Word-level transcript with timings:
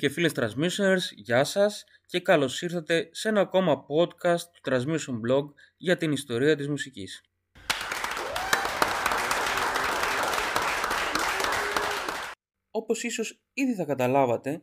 Φίλοι 0.00 0.12
και 0.12 0.30
φίλες 0.30 0.32
Transmissioners, 0.36 1.14
γεια 1.14 1.44
σας 1.44 1.84
και 2.06 2.20
καλώς 2.20 2.62
ήρθατε 2.62 3.08
σε 3.12 3.28
ένα 3.28 3.40
ακόμα 3.40 3.86
podcast 3.86 4.40
του 4.52 4.60
Transmission 4.70 5.20
Blog 5.28 5.44
για 5.76 5.96
την 5.96 6.12
ιστορία 6.12 6.56
της 6.56 6.68
μουσικής. 6.68 7.22
Όπως 12.70 13.02
ίσως 13.02 13.42
ήδη 13.52 13.74
θα 13.74 13.84
καταλάβατε, 13.84 14.62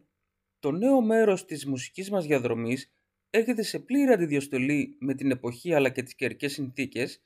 το 0.60 0.72
νέο 0.72 1.02
μέρος 1.02 1.46
της 1.46 1.66
μουσικής 1.66 2.10
μας 2.10 2.26
διαδρομής 2.26 2.92
έρχεται 3.30 3.64
σε 3.64 3.80
πλήρη 3.80 4.12
αντιδιοστολή 4.12 4.98
με 5.00 5.14
την 5.14 5.32
εποχή 5.32 5.74
αλλά 5.74 5.90
και 5.90 6.04
τις 6.04 6.16
καιρικές 6.16 6.52
συνθήκες 6.52 7.24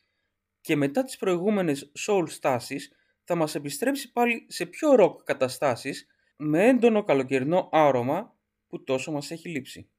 και 0.61 0.75
μετά 0.75 1.03
τις 1.03 1.17
προηγούμενες 1.17 1.91
soul 2.07 2.25
στάσεις 2.27 2.91
θα 3.23 3.35
μας 3.35 3.55
επιστρέψει 3.55 4.11
πάλι 4.11 4.45
σε 4.49 4.65
πιο 4.65 4.95
rock 4.99 5.23
καταστάσεις 5.23 6.05
με 6.43 6.67
έντονο 6.67 7.03
καλοκαιρινό 7.03 7.69
άρωμα 7.71 8.37
που 8.67 8.83
τόσο 8.83 9.11
μας 9.11 9.31
έχει 9.31 9.49
λείψει. 9.49 9.89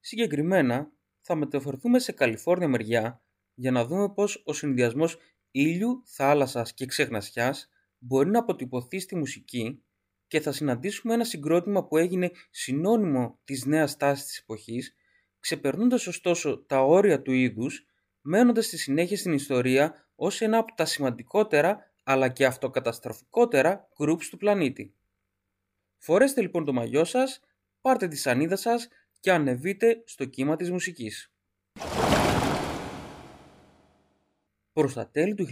Συγκεκριμένα 0.00 0.92
θα 1.20 1.34
μεταφερθούμε 1.34 1.98
σε 1.98 2.12
Καλιφόρνια 2.12 2.68
μεριά 2.68 3.22
για 3.54 3.70
να 3.70 3.84
δούμε 3.84 4.12
πως 4.12 4.42
ο 4.44 4.52
συνδυασμός 4.52 5.18
ήλιου, 5.50 6.02
θάλασσας 6.06 6.74
και 6.74 6.86
ξεχνασιάς 6.86 7.68
μπορεί 7.98 8.30
να 8.30 8.38
αποτυπωθεί 8.38 8.98
στη 8.98 9.16
μουσική 9.16 9.82
και 10.26 10.40
θα 10.40 10.52
συναντήσουμε 10.52 11.14
ένα 11.14 11.24
συγκρότημα 11.24 11.86
που 11.86 11.96
έγινε 11.96 12.30
συνώνυμο 12.50 13.40
της 13.44 13.64
νέας 13.64 13.96
τάσης 13.96 14.26
της 14.26 14.38
εποχής, 14.38 14.94
ξεπερνώντας 15.40 16.06
ωστόσο 16.06 16.64
τα 16.64 16.80
όρια 16.80 17.22
του 17.22 17.32
είδους, 17.32 17.86
μένοντας 18.20 18.66
στη 18.66 18.76
συνέχεια 18.76 19.16
στην 19.16 19.32
ιστορία 19.32 20.08
ως 20.14 20.40
ένα 20.40 20.58
από 20.58 20.74
τα 20.74 20.84
σημαντικότερα 20.84 21.93
αλλά 22.04 22.28
και 22.28 22.46
αυτοκαταστροφικότερα 22.46 23.88
groups 23.98 24.24
του 24.30 24.36
πλανήτη. 24.36 24.94
Φορέστε 25.98 26.40
λοιπόν 26.40 26.64
το 26.64 26.72
μαγιό 26.72 27.04
σας, 27.04 27.40
πάρτε 27.80 28.08
τη 28.08 28.16
σανίδα 28.16 28.56
σας 28.56 28.88
και 29.20 29.32
ανεβείτε 29.32 30.02
στο 30.06 30.24
κύμα 30.24 30.56
της 30.56 30.70
μουσικής. 30.70 31.32
Προς 34.72 34.94
τα 34.94 35.08
τέλη 35.10 35.34
του 35.34 35.46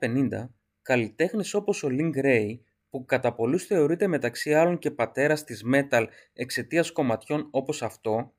1950, 0.00 0.48
καλλιτέχνες 0.82 1.54
όπως 1.54 1.82
ο 1.82 1.88
Link 1.90 2.24
Ray, 2.24 2.58
που 2.90 3.04
κατά 3.04 3.34
πολλούς 3.34 3.64
θεωρείται 3.64 4.06
μεταξύ 4.06 4.54
άλλων 4.54 4.78
και 4.78 4.90
πατέρας 4.90 5.44
της 5.44 5.64
metal 5.72 6.06
εξαιτίας 6.32 6.92
κομματιών 6.92 7.48
όπως 7.50 7.82
αυτό, 7.82 8.32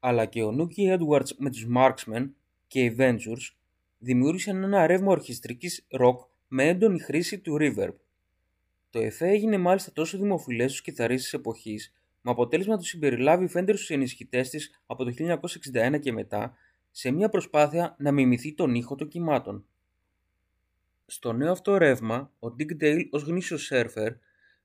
αλλά 0.00 0.26
και 0.26 0.42
ο 0.42 0.52
Νούκι 0.52 0.96
Edwards 0.98 1.34
με 1.38 1.50
τους 1.50 1.66
Marksmen 1.76 2.30
και 2.66 2.84
οι 2.84 2.96
Ventures 2.98 3.54
δημιούργησαν 3.98 4.62
ένα 4.62 4.86
ρεύμα 4.86 5.10
ορχιστρικής 5.10 5.86
rock 6.00 6.16
με 6.48 6.68
έντονη 6.68 7.00
χρήση 7.00 7.38
του 7.38 7.56
reverb. 7.60 7.94
Το 8.90 9.00
εφέ 9.00 9.28
έγινε 9.28 9.58
μάλιστα 9.58 9.92
τόσο 9.92 10.18
δημοφιλές 10.18 10.70
στους 10.70 10.82
κιθαρίστες 10.82 11.32
εποχής, 11.32 11.92
με 12.20 12.30
αποτέλεσμα 12.30 12.76
τους 12.76 12.88
συμπεριλάβει 12.88 13.50
Fender 13.54 13.72
στους 13.74 13.90
ενισχυτές 13.90 14.50
της 14.50 14.82
από 14.86 15.04
το 15.04 15.12
1961 15.74 15.98
και 16.00 16.12
μετά, 16.12 16.54
σε 16.90 17.10
μια 17.10 17.28
προσπάθεια 17.28 17.96
να 17.98 18.12
μιμηθεί 18.12 18.54
τον 18.54 18.74
ήχο 18.74 18.94
των 18.94 19.08
κυμάτων. 19.08 19.64
Στο 21.06 21.32
νέο 21.32 21.50
αυτό 21.52 21.76
ρεύμα, 21.76 22.32
ο 22.38 22.48
Dick 22.58 22.82
Dale 22.82 23.08
ως 23.10 23.22
γνήσιος 23.22 23.64
σέρφερ 23.64 24.12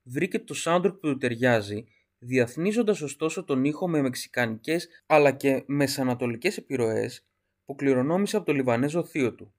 βρήκε 0.04 0.40
το 0.40 0.56
soundtrack 0.58 0.92
που 0.92 1.08
του 1.08 1.18
ταιριάζει 1.18 1.88
διαφνίζοντας 2.26 3.02
ωστόσο 3.02 3.44
τον 3.44 3.64
ήχο 3.64 3.88
με 3.88 4.02
μεξικανικές 4.02 4.88
αλλά 5.06 5.32
και 5.32 5.64
μεσανατολικές 5.66 6.58
επιρροές 6.58 7.26
που 7.66 7.76
κληρονόμησε 7.76 8.38
από 8.38 8.46
το 8.46 8.54
Λιβανέζο 8.54 9.04
θείο 9.04 9.34
του. 9.36 9.54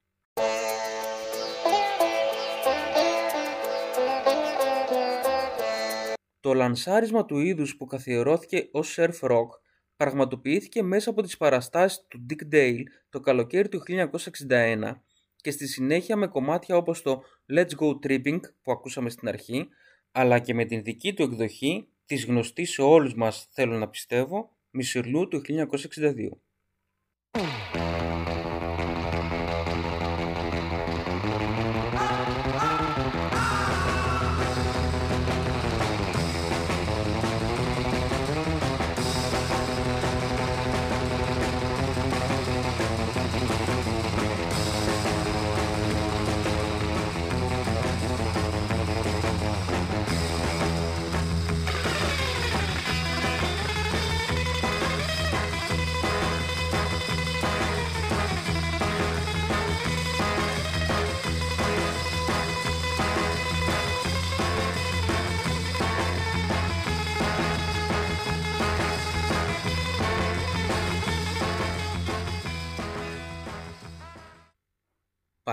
Το 6.41 6.55
λανσάρισμα 6.55 7.25
του 7.25 7.39
είδους 7.39 7.77
που 7.77 7.87
καθιερώθηκε 7.87 8.69
ως 8.73 8.99
surf 8.99 9.21
rock 9.21 9.49
πραγματοποιήθηκε 9.97 10.83
μέσα 10.83 11.11
από 11.11 11.23
τις 11.23 11.37
παραστάσεις 11.37 12.07
του 12.09 12.27
Dick 12.31 12.55
Dale 12.55 12.83
το 13.09 13.21
καλοκαίρι 13.21 13.69
του 13.69 13.83
1961 14.49 14.93
και 15.37 15.51
στη 15.51 15.67
συνέχεια 15.67 16.17
με 16.17 16.27
κομμάτια 16.27 16.77
όπως 16.77 17.03
το 17.03 17.23
Let's 17.53 17.71
Go 17.79 18.07
Tripping 18.07 18.41
που 18.63 18.73
ακούσαμε 18.73 19.11
στην 19.11 19.29
αρχή 19.29 19.69
αλλά 20.13 20.39
και 20.39 20.55
με 20.55 20.65
την 20.65 20.83
δική 20.83 21.15
του 21.15 21.23
εκδοχή 21.23 21.89
της 22.07 22.25
γνωστής 22.25 22.71
σε 22.71 22.83
όλους 22.83 23.15
μας 23.15 23.49
θέλω 23.51 23.79
να 23.79 23.89
πιστεύω 23.89 24.57
Μισηρλού 24.71 25.29
του 25.29 25.41
1962. 25.41 26.29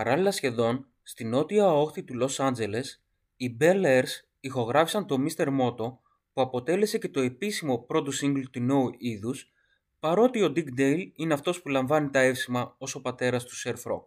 Παράλληλα 0.03 0.31
σχεδόν, 0.31 0.87
στη 1.03 1.23
νότια 1.23 1.67
όχθη 1.67 2.03
του 2.03 2.13
Λος 2.13 2.39
Άντζελες, 2.39 3.03
οι 3.35 3.57
Bel 3.59 3.85
Airs 3.85 4.23
ηχογράφησαν 4.39 5.07
το 5.07 5.17
Mr. 5.19 5.47
Moto 5.47 5.97
που 6.33 6.41
αποτέλεσε 6.41 6.97
και 6.97 7.09
το 7.09 7.21
επίσημο 7.21 7.77
πρώτο 7.77 8.11
single 8.21 8.43
του 8.51 8.59
νέου 8.59 8.89
είδους, 8.97 9.51
παρότι 9.99 10.43
ο 10.43 10.53
Dick 10.55 10.79
Dale 10.79 11.11
είναι 11.15 11.33
αυτός 11.33 11.61
που 11.61 11.69
λαμβάνει 11.69 12.09
τα 12.09 12.19
εύσημα 12.19 12.75
ως 12.77 12.95
ο 12.95 13.01
πατέρας 13.01 13.45
του 13.45 13.55
surf 13.55 13.91
rock. 13.91 14.03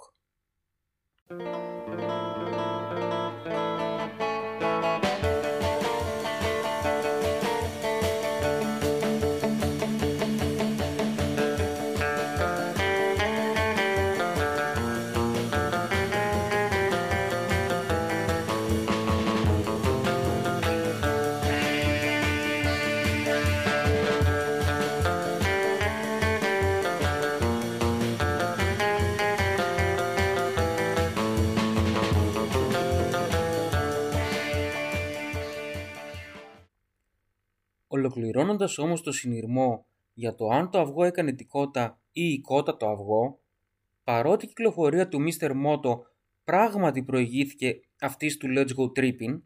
Ολοκληρώνοντας 37.97 38.79
όμως 38.79 39.03
το 39.03 39.13
συνειρμό 39.13 39.87
για 40.15 40.35
το 40.35 40.49
αν 40.49 40.71
το 40.71 40.79
αυγό 40.81 41.05
έκανε 41.05 41.33
την 41.33 41.49
κότα 41.49 42.01
ή 42.13 42.33
η 42.33 42.41
κότα 42.41 42.77
το 42.77 42.89
αυγό, 42.89 43.41
παρότι 44.05 44.45
η 44.45 44.49
κυκλοφορία 44.49 45.09
του 45.09 45.19
Mr. 45.19 45.51
Moto 45.51 45.99
πράγματι 46.45 47.03
προηγήθηκε 47.03 47.81
αυτής 48.01 48.37
του 48.37 48.47
Let's 48.57 48.69
Go 48.69 48.99
Tripping, 48.99 49.41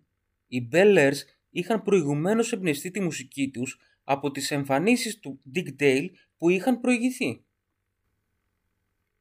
οι 0.46 0.68
Bellers 0.72 1.14
είχαν 1.50 1.82
προηγουμένως 1.82 2.52
εμπνευστεί 2.52 2.90
τη 2.90 3.00
μουσική 3.00 3.50
τους 3.50 3.80
από 4.04 4.30
τις 4.30 4.50
εμφανίσεις 4.50 5.18
του 5.18 5.40
Dick 5.54 5.82
Dale 5.82 6.08
που 6.38 6.48
είχαν 6.48 6.80
προηγηθεί. 6.80 7.44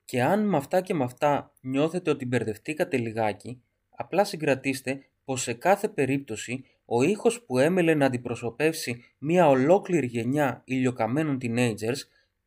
Και 0.06 0.24
αν 0.24 0.48
με 0.48 0.58
αυτά 0.58 0.82
και 0.82 0.94
με 0.94 1.04
αυτά 1.04 1.54
νιώθετε 1.62 2.10
ότι 2.10 2.26
μπερδευτήκατε 2.26 2.98
λιγάκι, 2.98 3.62
απλά 3.90 4.24
συγκρατήστε 4.24 5.06
πως 5.26 5.42
σε 5.42 5.54
κάθε 5.54 5.90
περίπτωση 5.90 6.64
ο 6.92 7.02
ήχος 7.04 7.44
που 7.44 7.58
έμελε 7.58 7.94
να 7.94 8.06
αντιπροσωπεύσει 8.06 9.04
μια 9.18 9.48
ολόκληρη 9.48 10.08
γενιά 10.08 10.62
ηλιοκαμένων 10.66 11.38
teenagers 11.42 11.98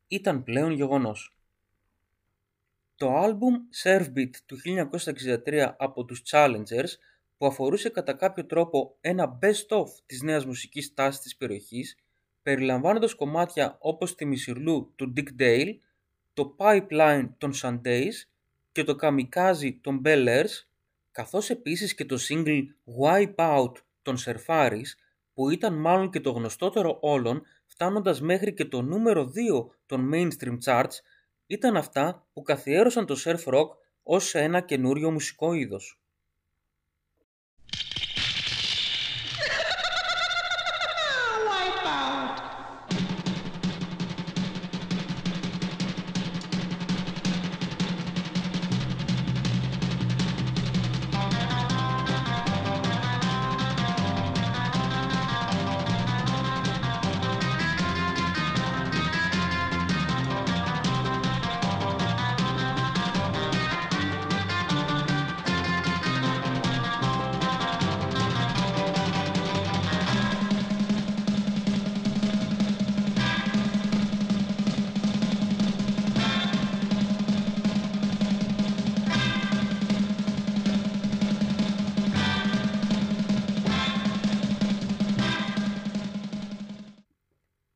ήταν 0.07 0.43
πλέον 0.43 0.71
γεγονός. 0.71 1.37
Το 2.95 3.15
άλμπουμ 3.15 3.53
Beat 3.83 4.29
του 4.45 4.57
1963 5.45 5.73
από 5.77 6.05
τους 6.05 6.23
Challengers 6.31 6.89
που 7.37 7.45
αφορούσε 7.45 7.89
κατά 7.89 8.13
κάποιο 8.13 8.45
τρόπο 8.45 8.97
ένα 9.01 9.39
best-of 9.41 9.85
της 10.05 10.21
νέας 10.21 10.45
μουσικής 10.45 10.93
τάσης 10.93 11.21
της 11.21 11.37
περιοχής 11.37 11.97
περιλαμβάνοντας 12.41 13.13
κομμάτια 13.13 13.77
όπως 13.79 14.15
τη 14.15 14.25
Μισηρλού 14.25 14.93
του 14.95 15.13
Dick 15.17 15.41
Dale, 15.41 15.75
το 16.33 16.55
Pipeline 16.57 17.29
των 17.37 17.51
Sundays 17.61 18.13
και 18.71 18.83
το 18.83 18.95
Kamikaze 19.01 19.77
των 19.81 20.01
Bel 20.05 20.27
Airs 20.27 20.67
καθώς 21.11 21.49
επίσης 21.49 21.93
και 21.95 22.05
το 22.05 22.17
single 22.29 22.63
Wipe 23.01 23.35
Out 23.35 23.71
των 24.03 24.17
Surfaris, 24.25 24.87
που 25.33 25.49
ήταν 25.49 25.73
μάλλον 25.73 26.09
και 26.09 26.19
το 26.19 26.31
γνωστότερο 26.31 26.97
όλων, 27.01 27.41
φτάνοντας 27.65 28.21
μέχρι 28.21 28.53
και 28.53 28.65
το 28.65 28.81
νούμερο 28.81 29.23
2 29.23 29.69
των 29.85 30.11
mainstream 30.13 30.57
charts, 30.65 30.95
ήταν 31.47 31.77
αυτά 31.77 32.27
που 32.33 32.41
καθιέρωσαν 32.41 33.05
το 33.05 33.15
surf 33.25 33.53
rock 33.53 33.67
ως 34.03 34.35
ένα 34.35 34.61
καινούριο 34.61 35.11
μουσικό 35.11 35.53
είδος. 35.53 36.02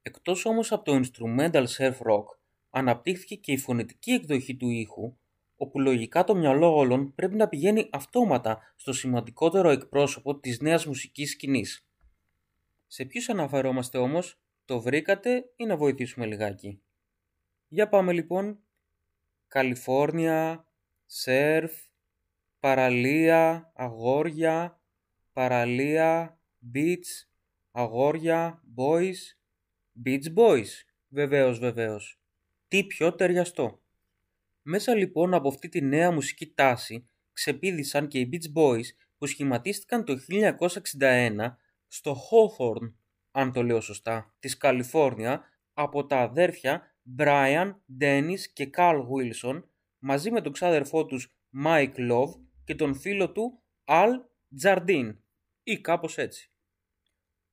Εκτός 0.08 0.46
όμως 0.46 0.72
από 0.72 0.84
το 0.84 1.00
instrumental 1.04 1.66
surf 1.78 1.92
rock, 1.92 2.26
αναπτύχθηκε 2.70 3.36
και 3.36 3.52
η 3.52 3.58
φωνητική 3.58 4.12
εκδοχή 4.12 4.56
του 4.56 4.70
ήχου, 4.70 5.18
όπου 5.58 5.80
λογικά 5.80 6.24
το 6.24 6.36
μυαλό 6.36 6.76
όλων 6.76 7.14
πρέπει 7.16 7.36
να 7.36 7.48
πηγαίνει 7.48 7.90
αυτόματα 7.92 8.60
στο 8.76 8.94
σημαντικότερο 8.94 9.70
εκπρόσωπο 9.70 10.40
της 10.40 10.60
νέας 10.62 10.86
μουσικής 10.86 11.32
σκηνής. 11.32 11.88
Σε 12.88 13.06
ποιους 13.06 13.30
αναφερόμαστε 13.30 13.98
όμως, 13.98 14.40
το 14.66 14.82
βρήκατε 14.82 15.50
ή 15.56 15.66
να 15.66 15.78
βοηθήσουμε 15.78 16.26
λιγάκι; 16.26 16.82
Για 17.68 17.90
πάμε 17.90 18.14
λοιπόν. 18.14 18.60
Καλιφόρνια, 19.48 20.68
σερφ, 21.06 21.74
παραλία, 22.60 23.72
αγόρια, 23.76 24.82
παραλία, 25.34 26.40
beach, 26.74 27.28
αγόρια, 27.72 28.62
boys, 28.78 29.37
Beach 30.06 30.34
Boys. 30.36 30.68
Βεβαίως, 31.08 31.60
βεβαίως. 31.60 32.20
Τι 32.68 32.84
πιο 32.84 33.16
ταιριαστό. 33.16 33.82
Μέσα 34.62 34.96
λοιπόν 34.96 35.34
από 35.34 35.48
αυτή 35.48 35.70
τη 35.70 35.82
νέα 35.82 36.12
μουσική 36.12 36.54
τάση 36.54 37.10
ξεπίδησαν 37.34 38.08
και 38.08 38.20
οι 38.20 38.30
Beach 38.32 38.60
Boys 38.60 38.86
που 39.18 39.26
σχηματίστηκαν 39.26 40.06
το 40.06 40.18
1961 41.00 41.56
στο 41.88 42.16
Hawthorne, 42.16 42.94
αν 43.32 43.52
το 43.52 43.64
λέω 43.64 43.82
σωστά, 43.82 44.36
της 44.40 44.58
Καλιφόρνια 44.58 45.44
από 45.74 46.06
τα 46.06 46.18
αδέρφια 46.18 46.96
Brian, 47.18 47.76
Dennis 48.02 48.40
και 48.54 48.70
Carl 48.78 49.00
Wilson 49.00 49.64
μαζί 50.00 50.32
με 50.32 50.42
τον 50.42 50.52
ξάδερφό 50.52 51.06
τους 51.06 51.38
Mike 51.66 51.96
Love 52.12 52.30
και 52.64 52.76
τον 52.76 52.96
φίλο 52.96 53.32
του 53.32 53.64
Al 53.86 54.10
Jardine 54.64 55.16
ή 55.64 55.82
κάπως 55.82 56.18
έτσι. 56.18 56.52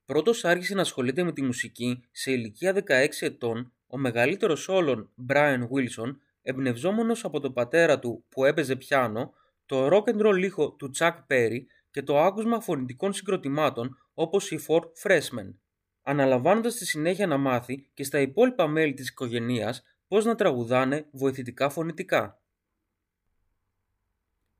Πρώτος 0.05 0.45
άρχισε 0.45 0.75
να 0.75 0.81
ασχολείται 0.81 1.23
με 1.23 1.31
τη 1.31 1.41
μουσική 1.41 2.03
σε 2.11 2.31
ηλικία 2.31 2.83
16 2.87 3.07
ετών 3.19 3.73
ο 3.87 3.97
μεγαλύτερος 3.97 4.67
όλων 4.67 5.11
Brian 5.29 5.59
Wilson, 5.59 6.15
εμπνευζόμενος 6.41 7.23
από 7.23 7.39
τον 7.39 7.53
πατέρα 7.53 7.99
του 7.99 8.25
που 8.29 8.45
έπαιζε 8.45 8.75
πιάνο, 8.75 9.33
το 9.65 9.87
rock 9.87 10.03
and 10.03 10.25
roll 10.25 10.43
ήχο 10.43 10.71
του 10.71 10.91
Chuck 10.97 11.15
Berry 11.27 11.59
και 11.91 12.01
το 12.01 12.19
άκουσμα 12.19 12.61
φωνητικών 12.61 13.13
συγκροτημάτων 13.13 13.97
όπως 14.13 14.51
η 14.51 14.59
Four 14.67 14.81
Freshmen, 15.03 15.53
αναλαμβάνοντας 16.01 16.73
στη 16.73 16.85
συνέχεια 16.85 17.27
να 17.27 17.37
μάθει 17.37 17.89
και 17.93 18.03
στα 18.03 18.19
υπόλοιπα 18.19 18.67
μέλη 18.67 18.93
της 18.93 19.09
οικογένειας 19.09 19.83
πώς 20.07 20.25
να 20.25 20.35
τραγουδάνε 20.35 21.05
βοηθητικά 21.11 21.69
φωνητικά. 21.69 22.41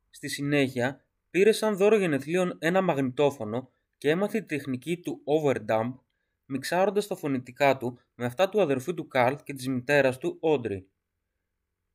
Στη 0.09 0.27
συνέχεια 0.27 1.05
πήρε 1.29 1.51
σαν 1.51 1.77
δώρο 1.77 1.97
γενεθλίων 1.97 2.55
ένα 2.59 2.81
μαγνητόφωνο 2.81 3.71
και 3.97 4.09
έμαθε 4.09 4.39
τη 4.39 4.45
τεχνική 4.45 4.97
του 4.97 5.23
overdub 5.25 5.93
μιξάροντας 6.45 7.07
τα 7.07 7.15
φωνητικά 7.15 7.77
του 7.77 7.99
με 8.15 8.25
αυτά 8.25 8.49
του 8.49 8.61
αδερφού 8.61 8.93
του 8.93 9.07
Καρλ 9.07 9.35
και 9.43 9.53
της 9.53 9.67
μητέρας 9.67 10.17
του 10.17 10.39
Audrey. 10.41 10.83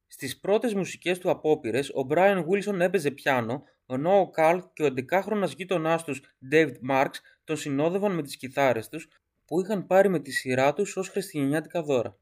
Στις 0.07 0.41
πρώτες 0.41 0.75
μουσικές 0.75 1.19
του 1.19 1.31
απόπειρες 1.31 1.89
ο 1.89 2.07
Brian 2.11 2.45
Wilson 2.47 2.81
έπαιζε 2.81 3.11
πιάνο, 3.11 3.63
ενώ 3.87 4.21
ο 4.21 4.31
Καρλ 4.31 4.59
και 4.73 4.83
ο 4.83 4.87
11χρονας 4.87 5.53
γείτονάς 5.57 6.05
τους 6.05 6.23
David 6.53 6.75
Marks 6.91 7.17
τον 7.45 7.57
συνόδευαν 7.57 8.15
με 8.15 8.23
τις 8.23 8.37
κιθάρες 8.37 8.89
τους 8.89 9.09
που 9.45 9.61
είχαν 9.61 9.87
πάρει 9.87 10.09
με 10.09 10.21
τη 10.21 10.31
σειρά 10.31 10.73
τους 10.73 10.97
ως 10.97 11.09
χριστιανιάτικα 11.09 11.83
δώρα. 11.83 12.19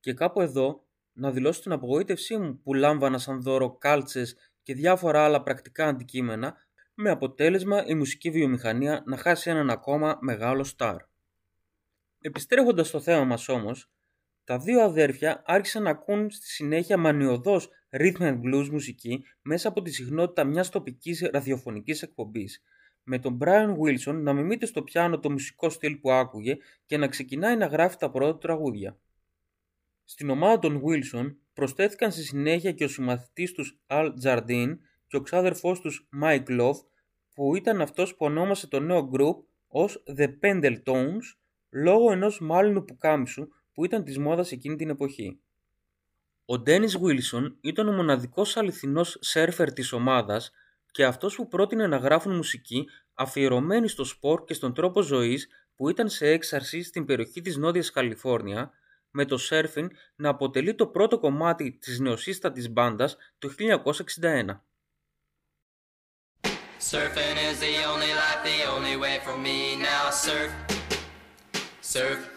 Και 0.00 0.14
κάπου 0.14 0.40
εδώ 0.40 0.84
να 1.12 1.30
δηλώσω 1.30 1.60
την 1.62 1.72
απογοήτευσή 1.72 2.36
μου 2.36 2.60
που 2.62 2.74
λάμβανα 2.74 3.18
σαν 3.18 3.42
δώρο 3.42 3.76
κάλτσες 3.76 4.36
και 4.62 4.74
διάφορα 4.74 5.24
άλλα 5.24 5.42
πρακτικά 5.42 5.86
αντικείμενα 5.86 6.54
με 6.94 7.10
αποτέλεσμα 7.10 7.86
η 7.86 7.94
μουσική 7.94 8.30
βιομηχανία 8.30 9.02
να 9.06 9.16
χάσει 9.16 9.50
έναν 9.50 9.70
ακόμα 9.70 10.18
μεγάλο 10.20 10.64
στάρ. 10.64 10.96
Επιστρέφοντας 12.20 12.88
στο 12.88 13.00
θέμα 13.00 13.24
μας 13.24 13.48
όμως, 13.48 13.90
τα 14.44 14.58
δύο 14.58 14.82
αδέρφια 14.82 15.42
άρχισαν 15.46 15.82
να 15.82 15.90
ακούν 15.90 16.30
στη 16.30 16.46
συνέχεια 16.46 16.96
μανιωδώς 16.96 17.68
rhythm 17.90 18.20
and 18.20 18.40
blues 18.40 18.68
μουσική 18.70 19.24
μέσα 19.42 19.68
από 19.68 19.82
τη 19.82 19.90
συχνότητα 19.90 20.44
μιας 20.44 20.68
τοπικής 20.68 21.28
ραδιοφωνικής 21.32 22.02
εκπομπής, 22.02 22.62
με 23.02 23.18
τον 23.18 23.38
Brian 23.42 23.76
Wilson 23.76 24.14
να 24.14 24.32
μιμείται 24.32 24.66
στο 24.66 24.82
πιάνο 24.82 25.18
το 25.18 25.30
μουσικό 25.30 25.70
στυλ 25.70 25.96
που 25.96 26.10
άκουγε 26.10 26.56
και 26.86 26.96
να 26.96 27.08
ξεκινάει 27.08 27.56
να 27.56 27.66
γράφει 27.66 27.96
τα 27.96 28.10
πρώτα 28.10 28.38
τραγούδια. 28.38 28.98
Στην 30.04 30.30
ομάδα 30.30 30.58
των 30.58 30.82
Wilson 30.84 31.34
προσθέθηκαν 31.52 32.12
στη 32.12 32.22
συνέχεια 32.22 32.72
και 32.72 32.84
ο 32.84 32.88
συμμαθητής 32.88 33.52
τους 33.52 33.78
Al 33.86 34.08
Jardine 34.24 34.76
και 35.12 35.18
ο 35.18 35.20
ξάδερφός 35.20 35.80
τους 35.80 36.08
Mike 36.22 36.60
Love 36.60 36.78
που 37.34 37.56
ήταν 37.56 37.80
αυτός 37.80 38.10
που 38.10 38.24
ονόμασε 38.24 38.66
το 38.66 38.80
νέο 38.80 39.10
group 39.12 39.36
ως 39.68 40.02
The 40.16 40.28
Pendletones 40.42 41.36
λόγω 41.70 42.12
ενός 42.12 42.40
μάλινου 42.40 42.84
πουκάμισου 42.84 43.48
που 43.74 43.84
ήταν 43.84 44.04
της 44.04 44.18
μόδας 44.18 44.52
εκείνη 44.52 44.76
την 44.76 44.90
εποχή. 44.90 45.40
Ο 46.44 46.54
Dennis 46.66 46.90
Wilson 47.02 47.54
ήταν 47.60 47.88
ο 47.88 47.92
μοναδικός 47.92 48.56
αληθινός 48.56 49.16
σέρφερ 49.20 49.72
της 49.72 49.92
ομάδας 49.92 50.52
και 50.90 51.04
αυτός 51.04 51.36
που 51.36 51.48
πρότεινε 51.48 51.86
να 51.86 51.96
γράφουν 51.96 52.36
μουσική 52.36 52.88
αφιερωμένη 53.14 53.88
στο 53.88 54.04
σπορ 54.04 54.44
και 54.44 54.54
στον 54.54 54.74
τρόπο 54.74 55.02
ζωής 55.02 55.48
που 55.76 55.88
ήταν 55.88 56.08
σε 56.08 56.26
έξαρση 56.26 56.82
στην 56.82 57.04
περιοχή 57.04 57.40
της 57.40 57.56
Νότιας 57.56 57.90
Καλιφόρνια 57.90 58.70
με 59.10 59.24
το 59.24 59.36
σέρφιν 59.36 59.90
να 60.16 60.28
αποτελεί 60.28 60.74
το 60.74 60.86
πρώτο 60.86 61.18
κομμάτι 61.18 61.72
της 61.80 62.00
νεοσύστατης 62.00 62.70
μπάντας 62.70 63.16
το 63.38 63.48
1961. 64.20 64.62
Surfing 66.82 67.36
is 67.48 67.60
the 67.60 67.84
only 67.84 68.12
life, 68.12 68.42
the 68.42 68.64
only 68.64 68.96
way 68.96 69.20
for 69.24 69.38
me 69.38 69.76
now. 69.76 70.10
Surf, 70.10 70.50
surf. 71.80 72.28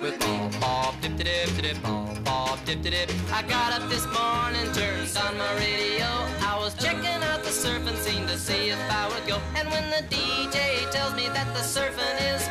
With 0.00 0.18
me. 0.20 0.50
Bob, 0.58 0.94
dip, 1.02 1.14
dip, 1.18 1.54
dip, 1.60 1.82
bob, 1.82 2.24
bob, 2.24 2.58
dip, 2.64 2.80
dip. 2.80 3.10
I 3.30 3.42
got 3.42 3.78
up 3.78 3.88
this 3.90 4.06
morning, 4.06 4.72
turned 4.72 5.14
on 5.18 5.36
my 5.36 5.54
radio. 5.56 6.06
I 6.40 6.56
was 6.58 6.74
checking 6.82 7.04
out 7.04 7.44
the 7.44 7.50
surfing 7.50 7.96
scene 7.98 8.26
to 8.28 8.38
see 8.38 8.70
if 8.70 8.90
I 8.90 9.08
would 9.08 9.28
go. 9.28 9.38
And 9.54 9.70
when 9.70 9.90
the 9.90 10.02
DJ 10.08 10.90
tells 10.90 11.14
me 11.14 11.28
that 11.28 11.46
the 11.52 11.60
surfing 11.60 12.34
is 12.34 12.48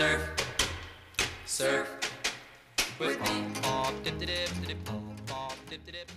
Surf, 0.00 0.22
surf 1.56 1.88
with 3.00 3.16
me. 3.24 3.34
Bob, 3.62 3.92
dip, 4.02 4.16
dip, 4.18 4.52
dip, 4.66 4.80
bob, 4.86 5.04
bob, 5.28 5.56
dip, 5.70 5.84
dip. 5.86 6.08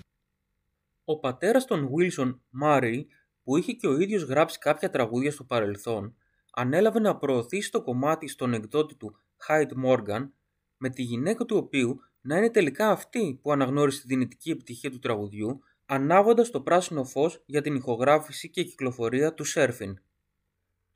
Ο 1.05 1.19
πατέρας 1.19 1.65
των 1.65 1.89
Wilson, 1.93 2.39
Murray, 2.63 3.05
που 3.43 3.57
είχε 3.57 3.71
και 3.73 3.87
ο 3.87 3.99
ίδιος 3.99 4.23
γράψει 4.23 4.59
κάποια 4.59 4.89
τραγούδια 4.89 5.31
στο 5.31 5.43
παρελθόν, 5.43 6.15
ανέλαβε 6.51 6.99
να 6.99 7.17
προωθήσει 7.17 7.71
το 7.71 7.81
κομμάτι 7.81 8.27
στον 8.27 8.53
εκδότη 8.53 8.95
του 8.95 9.17
Hyde 9.47 9.85
Morgan 9.85 10.29
με 10.77 10.89
τη 10.89 11.01
γυναίκα 11.01 11.45
του 11.45 11.57
οποίου 11.57 11.99
να 12.21 12.37
είναι 12.37 12.49
τελικά 12.49 12.89
αυτή 12.89 13.39
που 13.41 13.51
αναγνώρισε 13.51 14.01
τη 14.01 14.07
δυνητική 14.07 14.49
επιτυχία 14.49 14.91
του 14.91 14.99
τραγουδιού, 14.99 15.59
ανάβοντας 15.85 16.49
το 16.49 16.61
πράσινο 16.61 17.03
φως 17.03 17.43
για 17.45 17.61
την 17.61 17.75
ηχογράφηση 17.75 18.49
και 18.49 18.63
κυκλοφορία 18.63 19.33
του 19.33 19.43
Σέρφιν. 19.43 19.99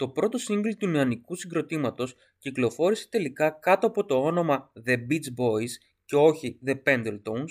Το 0.02 0.10
πρώτο 0.10 0.38
σύγκλι 0.38 0.76
του 0.76 0.88
νεανικού 0.88 1.36
συγκροτήματος 1.36 2.16
κυκλοφόρησε 2.38 3.10
τελικά 3.10 3.50
κάτω 3.50 3.88
από 3.88 4.06
το 4.06 4.24
όνομα 4.24 4.72
The 4.86 4.92
Beach 4.92 5.38
Boys 5.38 5.70
και 6.06 6.16
όχι 6.16 6.60
The 6.66 6.76
Pendletons, 6.86 7.48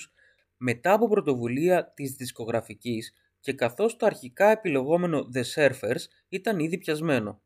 μετά 0.57 0.92
από 0.92 1.09
πρωτοβουλία 1.09 1.92
της 1.95 2.12
δισκογραφικής 2.12 3.14
και 3.40 3.52
καθώς 3.52 3.97
το 3.97 4.07
αρχικά 4.07 4.50
επιλογόμενο 4.50 5.28
The 5.35 5.42
Surfers 5.54 6.00
ήταν 6.28 6.59
ήδη 6.59 6.78
πιασμένο. 6.78 7.42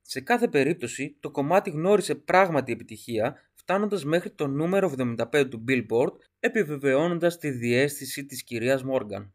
Σε 0.00 0.20
κάθε 0.20 0.48
περίπτωση, 0.48 1.16
το 1.20 1.30
κομμάτι 1.30 1.70
γνώρισε 1.70 2.14
πράγματι 2.14 2.72
επιτυχία, 2.72 3.36
φτάνοντας 3.54 4.04
μέχρι 4.04 4.30
το 4.30 4.46
νούμερο 4.46 4.92
75 4.98 5.48
του 5.50 5.64
Billboard, 5.68 6.12
επιβεβαιώνοντας 6.40 7.38
τη 7.38 7.50
διέστηση 7.50 8.26
της 8.26 8.42
κυρίας 8.42 8.84
Morgan. 8.90 9.30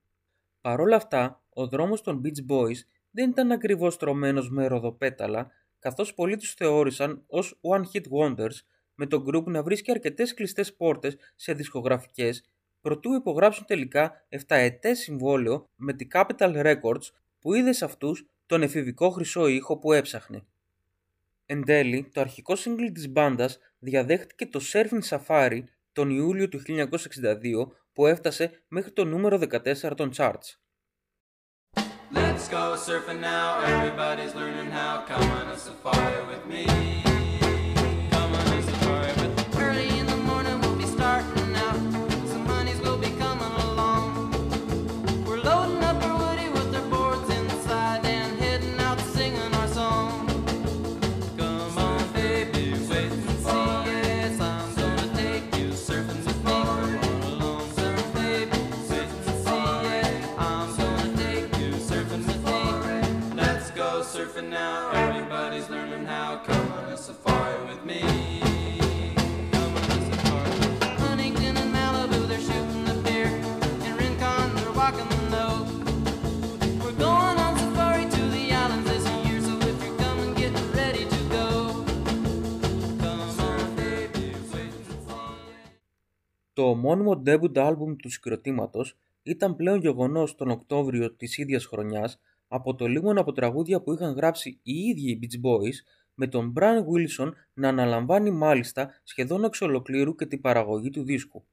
Παρ' 0.61 0.79
όλα 0.79 0.95
αυτά, 0.95 1.43
ο 1.49 1.67
δρόμος 1.67 2.01
των 2.01 2.21
Beach 2.23 2.51
Boys 2.51 2.77
δεν 3.11 3.29
ήταν 3.29 3.51
ακριβώς 3.51 3.93
στρωμένος 3.93 4.49
με 4.49 4.67
ροδοπέταλα, 4.67 5.51
καθώς 5.79 6.13
πολλοί 6.13 6.37
τους 6.37 6.53
θεώρησαν 6.53 7.23
ως 7.27 7.59
One 7.61 7.81
Hit 7.93 8.03
Wonders, 8.19 8.55
με 8.95 9.05
το 9.05 9.23
group 9.27 9.43
να 9.43 9.63
βρίσκει 9.63 9.91
αρκετές 9.91 10.33
κλειστές 10.33 10.75
πόρτες 10.75 11.15
σε 11.35 11.53
δισκογραφικές, 11.53 12.43
προτού 12.81 13.13
υπογράψουν 13.13 13.65
τελικά 13.65 14.25
7 14.29 14.39
ετές 14.47 14.99
συμβόλαιο 14.99 15.69
με 15.75 15.93
τη 15.93 16.07
Capital 16.13 16.65
Records 16.65 17.09
που 17.39 17.53
είδε 17.53 17.71
σε 17.71 17.85
αυτούς 17.85 18.25
τον 18.45 18.61
εφηβικό 18.61 19.09
χρυσό 19.09 19.47
ήχο 19.47 19.77
που 19.77 19.93
έψαχνε. 19.93 20.43
Εν 21.45 21.63
τέλει, 21.65 22.09
το 22.13 22.21
αρχικό 22.21 22.55
σύγκλι 22.55 22.91
της 22.91 23.09
μπάντας 23.09 23.59
διαδέχτηκε 23.79 24.45
το 24.45 24.59
Surfing 24.73 25.01
Safari 25.09 25.63
τον 25.91 26.09
Ιούλιο 26.09 26.49
του 26.49 26.61
1962 26.67 27.67
που 27.93 28.07
έφτασε 28.07 28.63
μέχρι 28.67 28.91
το 28.91 29.05
νούμερο 29.05 29.37
14 29.37 29.95
των 29.95 30.11
charts. 30.15 30.57
Let's 32.39 32.47
go 32.47 32.73
surfing 32.77 33.19
now, 33.19 33.59
everybody's 33.59 34.33
learning 34.33 34.71
how, 34.71 35.01
come 35.01 35.29
on 35.29 35.47
a 35.49 35.57
safari 35.57 36.25
with 36.25 36.45
me. 36.45 37.08
Το 86.59 86.69
ομώνυμο 86.69 87.21
debut 87.25 87.53
album 87.53 87.95
του 87.97 88.09
συγκροτήματος 88.09 88.97
ήταν 89.23 89.55
πλέον 89.55 89.79
γεγονός 89.79 90.35
τον 90.35 90.49
Οκτώβριο 90.49 91.15
της 91.15 91.37
ίδιας 91.37 91.65
χρονιάς 91.65 92.19
από 92.47 92.75
το 92.75 92.87
λίγο 92.87 93.11
από 93.11 93.31
τραγούδια 93.31 93.81
που 93.81 93.93
είχαν 93.93 94.13
γράψει 94.13 94.59
οι 94.63 94.73
ίδιοι 94.73 95.09
οι 95.09 95.19
Beach 95.21 95.45
Boys 95.45 95.73
με 96.13 96.27
τον 96.27 96.53
Brian 96.55 96.79
Wilson 96.79 97.31
να 97.53 97.67
αναλαμβάνει 97.67 98.31
μάλιστα 98.31 98.89
σχεδόν 99.03 99.43
εξ 99.43 99.61
ολοκλήρου 99.61 100.15
και 100.15 100.25
την 100.25 100.41
παραγωγή 100.41 100.89
του 100.89 101.03
δίσκου. 101.03 101.45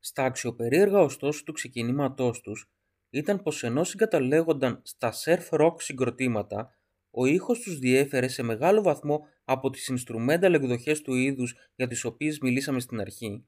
Στα 0.00 0.24
αξιοπερίεργα 0.24 0.98
ωστόσο 0.98 1.44
του 1.44 1.52
ξεκινήματός 1.52 2.40
τους 2.40 2.70
ήταν 3.10 3.42
πως 3.42 3.62
ενώ 3.62 3.84
συγκαταλέγονταν 3.84 4.80
στα 4.82 5.12
surf 5.24 5.60
rock 5.60 5.74
συγκροτήματα, 5.78 6.76
ο 7.10 7.26
ήχος 7.26 7.60
τους 7.60 7.78
διέφερε 7.78 8.28
σε 8.28 8.42
μεγάλο 8.42 8.82
βαθμό 8.82 9.26
από 9.44 9.70
τις 9.70 9.92
instrumental 9.92 10.52
εκδοχές 10.52 11.02
του 11.02 11.14
είδους 11.14 11.54
για 11.74 11.86
τις 11.86 12.04
οποίες 12.04 12.38
μιλήσαμε 12.38 12.80
στην 12.80 13.00
αρχή 13.00 13.44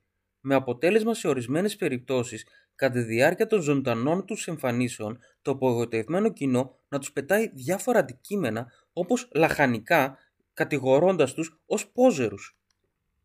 με 0.46 0.54
αποτέλεσμα 0.54 1.14
σε 1.14 1.28
ορισμένες 1.28 1.76
περιπτώσεις 1.76 2.46
κατά 2.74 2.92
τη 2.92 3.02
διάρκεια 3.02 3.46
των 3.46 3.60
ζωντανών 3.60 4.24
τους 4.24 4.46
εμφανίσεων 4.46 5.18
το 5.42 5.50
απογοητευμένο 5.50 6.32
κοινό 6.32 6.78
να 6.88 6.98
τους 6.98 7.12
πετάει 7.12 7.50
διάφορα 7.54 7.98
αντικείμενα 7.98 8.72
όπως 8.92 9.28
λαχανικά 9.34 10.18
κατηγορώντας 10.52 11.34
τους 11.34 11.60
ως 11.66 11.88
πόζερους. 11.88 12.58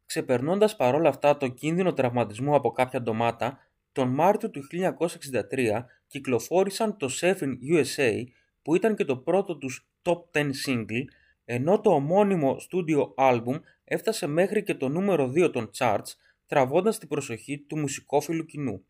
Ξεπερνώντας 0.05 0.75
παρόλα 0.75 1.09
αυτά 1.09 1.37
το 1.37 1.47
κίνδυνο 1.47 1.93
τραυματισμού 1.93 2.55
από 2.55 2.71
κάποια 2.71 3.01
ντομάτα, 3.01 3.57
τον 3.91 4.07
Μάρτιο 4.07 4.49
του 4.49 4.61
1963 4.67 5.85
κυκλοφόρησαν 6.07 6.97
το 6.97 7.09
Surfing 7.21 7.53
USA 7.75 8.23
που 8.61 8.75
ήταν 8.75 8.95
και 8.95 9.05
το 9.05 9.17
πρώτο 9.17 9.57
τους 9.57 9.89
top 10.01 10.19
10 10.31 10.49
single 10.67 11.03
ενώ 11.45 11.79
το 11.79 11.89
ομώνυμο 11.89 12.55
studio 12.71 13.13
album 13.15 13.59
έφτασε 13.83 14.27
μέχρι 14.27 14.63
και 14.63 14.75
το 14.75 14.89
νούμερο 14.89 15.31
2 15.35 15.51
των 15.51 15.69
charts 15.77 16.13
τραβώντας 16.49 16.97
την 16.97 17.07
προσοχή 17.07 17.59
του 17.59 17.77
μουσικόφιλου 17.77 18.45
κοινού. 18.45 18.85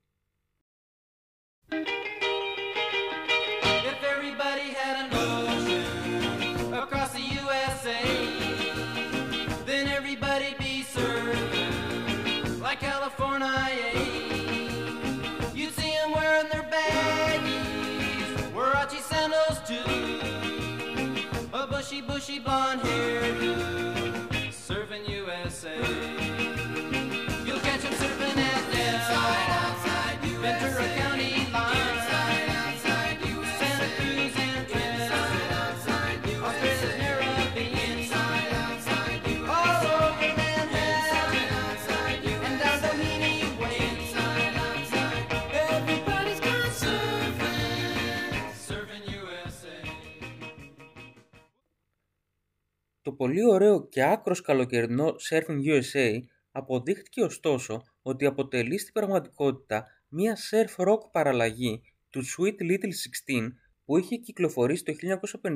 bushy, 21.89 22.01
bushy 22.01 22.39
blonde 22.39 22.81
hairdo, 22.83 23.78
Το 53.01 53.11
πολύ 53.11 53.45
ωραίο 53.45 53.87
και 53.87 54.03
άκρος 54.03 54.41
καλοκαιρινό 54.41 55.15
Surfing 55.29 55.59
USA 55.65 56.19
αποδείχτηκε 56.51 57.23
ωστόσο 57.23 57.83
ότι 58.01 58.25
αποτελεί 58.25 58.77
στην 58.77 58.93
πραγματικότητα 58.93 59.85
μια 60.07 60.37
surf 60.51 60.85
rock 60.87 61.11
παραλλαγή 61.11 61.81
του 62.09 62.21
Sweet 62.25 62.61
Little 62.61 62.91
16 63.37 63.47
που 63.85 63.97
είχε 63.97 64.15
κυκλοφορήσει 64.15 64.83
το 64.83 64.93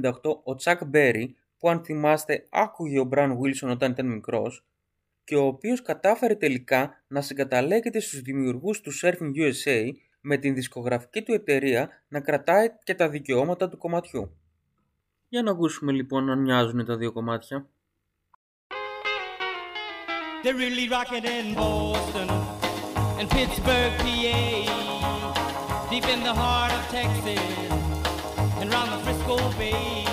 1958 0.02 0.12
ο 0.24 0.56
Chuck 0.64 0.80
Berry 0.94 1.26
που 1.58 1.70
αν 1.70 1.84
θυμάστε 1.84 2.48
άκουγε 2.50 3.00
ο 3.00 3.10
Brian 3.12 3.32
Wilson 3.32 3.70
όταν 3.70 3.92
ήταν 3.92 4.08
μικρός 4.08 4.66
και 5.24 5.36
ο 5.36 5.46
οποίος 5.46 5.82
κατάφερε 5.82 6.36
τελικά 6.36 7.04
να 7.08 7.22
συγκαταλέγεται 7.22 8.00
στους 8.00 8.22
δημιουργούς 8.22 8.82
του 8.82 8.92
Surfing 9.02 9.32
USA 9.36 9.90
με 10.22 10.38
την 10.38 10.54
δισκογραφική 10.54 11.22
του 11.22 11.34
εταιρεία 11.34 11.90
να 12.08 12.20
κρατάει 12.20 12.68
και 12.84 12.96
τα 12.96 13.10
δικαιώματα 13.10 13.70
του 13.70 13.78
κομματιού. 13.78 14.38
Για 15.34 15.44
να 15.44 15.52
ακούσουμε 15.52 15.92
λοιπόν 15.92 16.30
αν 16.30 16.40
μοιάζουν 16.40 16.86
τα 16.86 16.98
δύο 16.98 17.12
κομμάτια. 17.12 17.68
They're 20.44 20.60
really 20.66 20.88
rocking 20.96 21.26
in 21.38 21.56
Boston 21.56 22.30
and 23.20 23.28
Pittsburgh, 23.36 23.94
PA, 24.04 24.40
deep 25.90 26.08
in 26.16 26.22
the 26.28 26.36
heart 26.42 26.72
of 26.78 26.84
Texas 26.98 27.46
and 28.60 28.68
round 28.74 28.90
the 28.94 29.00
Frisco 29.06 29.36
Bay, 29.60 30.13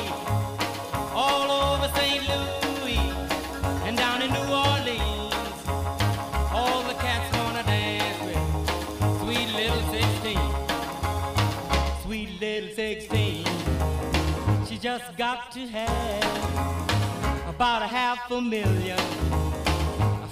to 15.53 15.67
have 15.67 17.49
about 17.49 17.83
a 17.83 17.87
half 17.89 18.31
a 18.31 18.41
million 18.41 18.99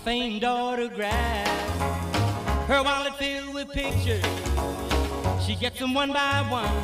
famed 0.05 0.45
autograph. 0.45 1.49
Her 2.71 2.83
wallet 2.89 3.15
filled 3.23 3.53
with 3.57 3.69
pictures. 3.81 4.25
She 5.45 5.55
gets 5.63 5.79
them 5.81 5.93
one 6.03 6.13
by 6.19 6.37
one. 6.61 6.79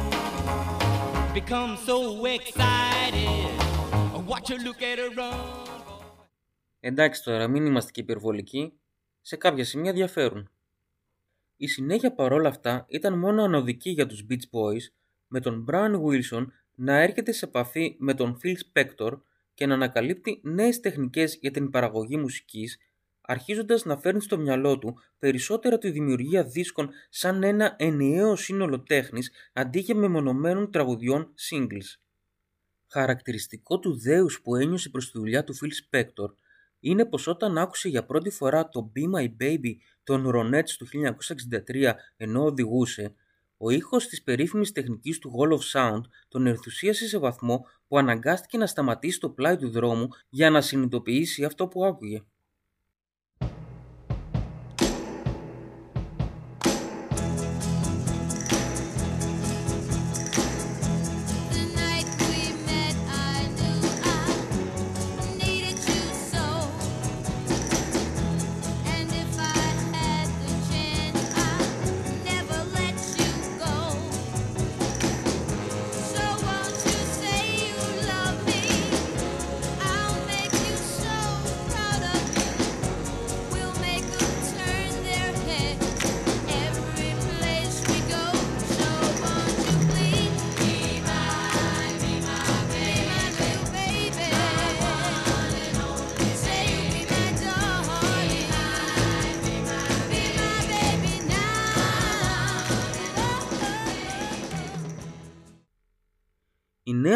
Become 1.33 1.73
so 1.89 1.99
excited. 2.37 3.51
Watch 4.31 4.49
her 4.53 4.61
look 4.67 4.81
at 4.83 4.99
her 4.99 5.11
run. 5.21 5.69
Εντάξει 6.81 7.23
τώρα, 7.23 7.49
μην 7.49 7.67
είμαστε 7.67 7.91
και 7.91 8.01
υπερβολικοί. 8.01 8.73
Σε 9.21 9.37
κάποια 9.37 9.65
σημεία 9.65 9.93
διαφέρουν. 9.93 10.51
Η 11.57 11.67
συνέχεια 11.67 12.15
παρόλα 12.15 12.49
αυτά 12.49 12.85
ήταν 12.89 13.19
μόνο 13.19 13.43
ανωδική 13.43 13.91
για 13.91 14.07
τους 14.07 14.27
Beach 14.31 14.59
Boys, 14.59 14.83
με 15.27 15.41
τον 15.41 15.67
Brian 15.71 16.01
Wilson 16.03 16.47
να 16.75 17.01
έρχεται 17.01 17.33
σε 17.33 17.45
επαφή 17.45 17.97
με 17.99 18.15
τον 18.15 18.41
Phil 18.43 18.55
Spector 18.73 19.21
και 19.55 19.67
να 19.67 19.75
ανακαλύπτει 19.75 20.41
νέες 20.43 20.81
τεχνικές 20.81 21.39
για 21.41 21.51
την 21.51 21.71
παραγωγή 21.71 22.17
μουσικής, 22.17 22.79
αρχίζοντας 23.21 23.85
να 23.85 23.97
φέρνει 23.97 24.21
στο 24.21 24.39
μυαλό 24.39 24.79
του 24.79 24.99
περισσότερα 25.19 25.79
τη 25.79 25.91
δημιουργία 25.91 26.45
δίσκων 26.45 26.91
σαν 27.09 27.43
ένα 27.43 27.75
ενιαίο 27.79 28.37
σύνολο 28.37 28.81
τέχνης 28.81 29.31
αντί 29.53 29.79
για 29.79 29.95
μεμονωμένων 29.95 30.71
τραγουδιών 30.71 31.35
singles. 31.51 31.99
Χαρακτηριστικό 32.87 33.79
του 33.79 34.01
δέους 34.01 34.41
που 34.43 34.57
ένιωσε 34.57 34.91
προς 34.91 35.11
τη 35.11 35.19
δουλειά 35.19 35.45
του 35.45 35.55
Phil 35.55 35.97
Spector 35.97 36.35
είναι 36.81 37.05
πως 37.05 37.27
όταν 37.27 37.59
άκουσε 37.59 37.89
για 37.89 38.05
πρώτη 38.05 38.31
φορά 38.31 38.69
το 38.69 38.93
Be 38.97 39.19
My 39.19 39.29
Baby 39.41 39.75
των 40.05 40.31
Ronettes 40.35 40.71
του 40.79 40.87
1963 41.69 41.93
ενώ 42.17 42.45
οδηγούσε, 42.45 43.15
ο 43.57 43.71
ήχος 43.71 44.07
της 44.07 44.23
περίφημης 44.23 44.73
τεχνικής 44.73 45.19
του 45.19 45.33
Wall 45.39 45.53
of 45.53 45.73
Sound 45.73 46.01
τον 46.29 46.47
ενθουσίασε 46.47 47.09
σε 47.09 47.19
βαθμό 47.19 47.67
που 47.89 47.99
αναγκάστηκε 47.99 48.59
να 48.59 48.67
σταματήσει 48.67 49.21
το 49.21 49.31
πλάι 49.31 49.57
του 49.57 49.71
δρόμου 49.71 50.09
για 50.29 50.51
να 50.51 50.61
συνειδητοποιήσει 50.61 51.45
αυτό 51.45 51.69
που 51.69 51.85
άκουγε. 51.85 52.23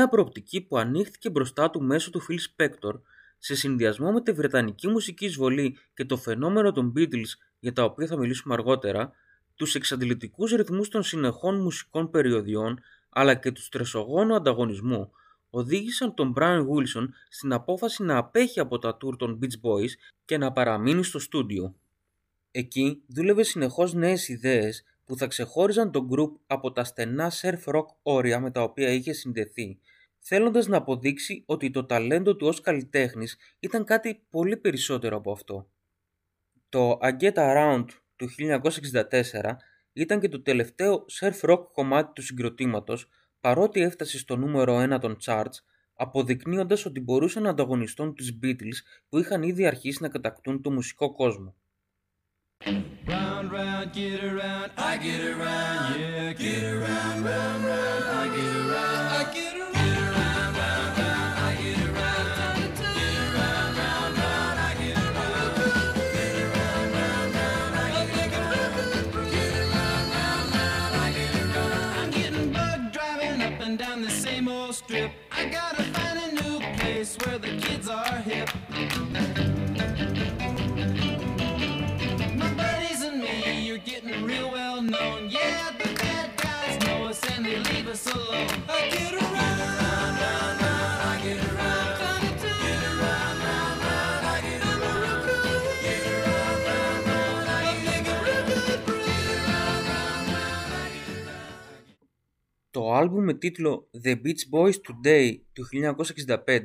Νέα 0.08 0.22
προοπτική 0.22 0.60
που 0.60 0.78
ανοίχθηκε 0.78 1.30
μπροστά 1.30 1.70
του 1.70 1.82
μέσω 1.82 2.10
του 2.10 2.20
Phil 2.28 2.38
Spector 2.56 3.00
σε 3.38 3.54
συνδυασμό 3.54 4.12
με 4.12 4.22
τη 4.22 4.32
βρετανική 4.32 4.88
μουσική 4.88 5.24
εισβολή 5.24 5.78
και 5.94 6.04
το 6.04 6.16
φαινόμενο 6.16 6.72
των 6.72 6.92
Beatles 6.96 7.30
για 7.58 7.72
τα 7.72 7.84
οποία 7.84 8.06
θα 8.06 8.16
μιλήσουμε 8.16 8.54
αργότερα, 8.54 9.12
τους 9.54 9.74
εξαντλητικούς 9.74 10.52
ρυθμούς 10.52 10.88
των 10.88 11.02
συνεχών 11.02 11.60
μουσικών 11.60 12.10
περιοδιών 12.10 12.80
αλλά 13.08 13.34
και 13.34 13.52
τους 13.52 13.64
στρεσογόνο 13.64 14.34
ανταγωνισμού 14.34 15.10
οδήγησαν 15.50 16.14
τον 16.14 16.34
Brian 16.36 16.60
Wilson 16.60 17.08
στην 17.28 17.52
απόφαση 17.52 18.02
να 18.02 18.16
απέχει 18.16 18.60
από 18.60 18.78
τα 18.78 18.96
tour 18.96 19.16
των 19.18 19.38
Beach 19.42 19.68
Boys 19.68 19.90
και 20.24 20.38
να 20.38 20.52
παραμείνει 20.52 21.04
στο 21.04 21.18
στούντιο. 21.18 21.74
Εκεί 22.50 23.02
δούλευε 23.06 23.42
συνεχώς 23.42 23.94
νέες 23.94 24.28
ιδέες 24.28 24.84
που 25.04 25.16
θα 25.16 25.26
ξεχώριζαν 25.26 25.90
τον 25.90 26.08
group 26.12 26.32
από 26.46 26.72
τα 26.72 26.84
στενά 26.84 27.32
surf 27.40 27.74
rock 27.74 27.86
όρια 28.02 28.40
με 28.40 28.50
τα 28.50 28.62
οποία 28.62 28.90
είχε 28.90 29.12
συνδεθεί, 29.12 29.78
θέλοντας 30.18 30.66
να 30.66 30.76
αποδείξει 30.76 31.42
ότι 31.46 31.70
το 31.70 31.84
ταλέντο 31.84 32.36
του 32.36 32.46
ως 32.46 32.60
καλλιτέχνης 32.60 33.36
ήταν 33.60 33.84
κάτι 33.84 34.26
πολύ 34.30 34.56
περισσότερο 34.56 35.16
από 35.16 35.32
αυτό. 35.32 35.70
Το 36.68 36.98
I 37.02 37.20
Get 37.20 37.34
Around 37.34 37.84
του 38.16 38.28
1964 38.38 39.56
ήταν 39.92 40.20
και 40.20 40.28
το 40.28 40.42
τελευταίο 40.42 41.04
surf 41.20 41.40
rock 41.50 41.62
κομμάτι 41.72 42.12
του 42.12 42.22
συγκροτήματος 42.22 43.08
παρότι 43.40 43.80
έφτασε 43.80 44.18
στο 44.18 44.36
νούμερο 44.36 44.94
1 44.94 44.98
των 45.00 45.16
charts 45.24 45.58
αποδεικνύοντας 45.94 46.84
ότι 46.84 47.00
μπορούσαν 47.00 47.42
να 47.42 47.50
ανταγωνιστούν 47.50 48.14
τους 48.14 48.38
Beatles 48.42 48.78
που 49.08 49.18
είχαν 49.18 49.42
ήδη 49.42 49.66
αρχίσει 49.66 50.02
να 50.02 50.08
κατακτούν 50.08 50.62
το 50.62 50.70
μουσικό 50.70 51.12
κόσμο. 51.12 51.54
Round, 53.06 53.50
round, 53.52 53.92
get 53.94 54.20
around, 54.30 54.68
I 54.76 54.96
get 55.06 55.22
around, 55.32 56.00
yeah, 56.00 56.32
get 56.32 56.62
around, 56.64 56.87
Το 102.88 102.94
άλμπουμ 102.94 103.24
με 103.24 103.34
τίτλο 103.34 103.90
The 104.04 104.10
Beach 104.10 104.52
Boys 104.52 104.72
Today 104.72 105.36
του 105.52 105.64
1965 106.46 106.60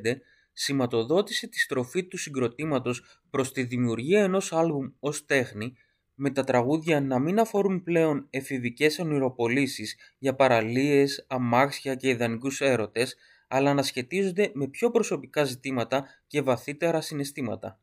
σηματοδότησε 0.53 1.47
τη 1.47 1.59
στροφή 1.59 2.03
του 2.07 2.17
συγκροτήματος 2.17 3.21
προς 3.29 3.51
τη 3.51 3.63
δημιουργία 3.63 4.23
ενός 4.23 4.53
άλμπουμ 4.53 4.89
ως 4.99 5.25
τέχνη 5.25 5.73
με 6.15 6.29
τα 6.29 6.43
τραγούδια 6.43 7.01
να 7.01 7.19
μην 7.19 7.39
αφορούν 7.39 7.83
πλέον 7.83 8.27
εφηβικές 8.29 8.99
ονειροπολίσεις 8.99 9.95
για 10.17 10.35
παραλίες, 10.35 11.25
αμάξια 11.29 11.95
και 11.95 12.09
ιδανικούς 12.09 12.61
έρωτες, 12.61 13.15
αλλά 13.47 13.73
να 13.73 13.83
σχετίζονται 13.83 14.51
με 14.53 14.67
πιο 14.67 14.91
προσωπικά 14.91 15.43
ζητήματα 15.43 16.05
και 16.27 16.41
βαθύτερα 16.41 17.01
συναισθήματα. 17.01 17.79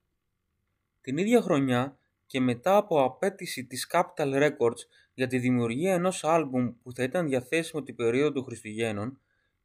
Την 1.00 1.16
ίδια 1.16 1.40
χρονιά 1.40 1.98
και 2.26 2.40
μετά 2.40 2.76
από 2.76 3.04
απέτηση 3.04 3.66
της 3.66 3.90
Capital 3.92 4.42
Records 4.42 4.80
για 5.20 5.28
τη 5.28 5.38
δημιουργία 5.38 5.94
ενός 5.94 6.24
άλμπουμ 6.24 6.72
που 6.82 6.92
θα 6.92 7.02
ήταν 7.02 7.26
διαθέσιμο 7.26 7.82
την 7.82 7.94
περίοδο 7.96 8.32
του 8.32 8.44
Χριστουγέννων, 8.44 9.18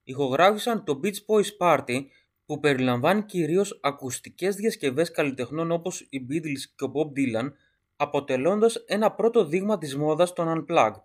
ηχογράφησαν 0.04 0.84
το 0.84 1.00
Beach 1.04 1.20
Boys 1.28 1.58
Party 1.60 2.06
που 2.46 2.60
περιλαμβάνει 2.60 3.24
κυρίως 3.24 3.80
ακουστικές 3.82 4.56
διασκευές 4.56 5.12
καλλιτεχνών 5.12 5.72
όπως 5.72 6.08
οι 6.10 6.26
Beatles 6.30 6.62
και 6.76 6.84
ο 6.84 6.92
Bob 6.94 7.20
Dylan, 7.20 7.52
αποτελώντας 7.96 8.76
ένα 8.76 9.12
πρώτο 9.12 9.46
δείγμα 9.46 9.78
της 9.78 9.96
μόδας 9.96 10.34
των 10.34 10.66
Unplugged. 10.68 11.04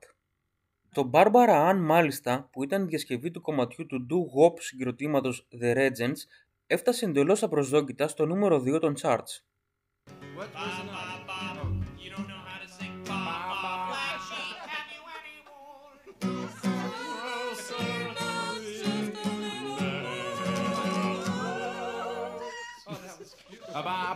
Το 0.93 1.11
Barbara 1.13 1.71
Ann 1.71 1.79
μάλιστα, 1.81 2.49
που 2.53 2.63
ήταν 2.65 2.83
η 2.83 2.87
διασκευή 2.87 3.31
του 3.31 3.41
κομματιού 3.41 3.87
του 3.87 4.07
Do 4.11 4.17
Wop 4.17 4.55
συγκροτήματος 4.61 5.49
The 5.61 5.77
Regents, 5.77 6.21
έφτασε 6.67 7.05
εντελώς 7.05 7.43
απροσδόκητα 7.43 8.09
στο 8.09 8.27
νούμερο 8.27 8.63
2 8.67 8.81
των 8.81 8.95
charts. 9.01 9.43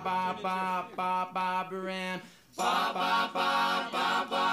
ba 0.05 0.37
ba 0.43 0.87
ba 0.95 1.31
ba. 1.33 1.71
Ba 2.57 2.93
ba 2.95 3.31
ba 3.35 3.88
ba 3.90 4.07
ba. 4.31 4.45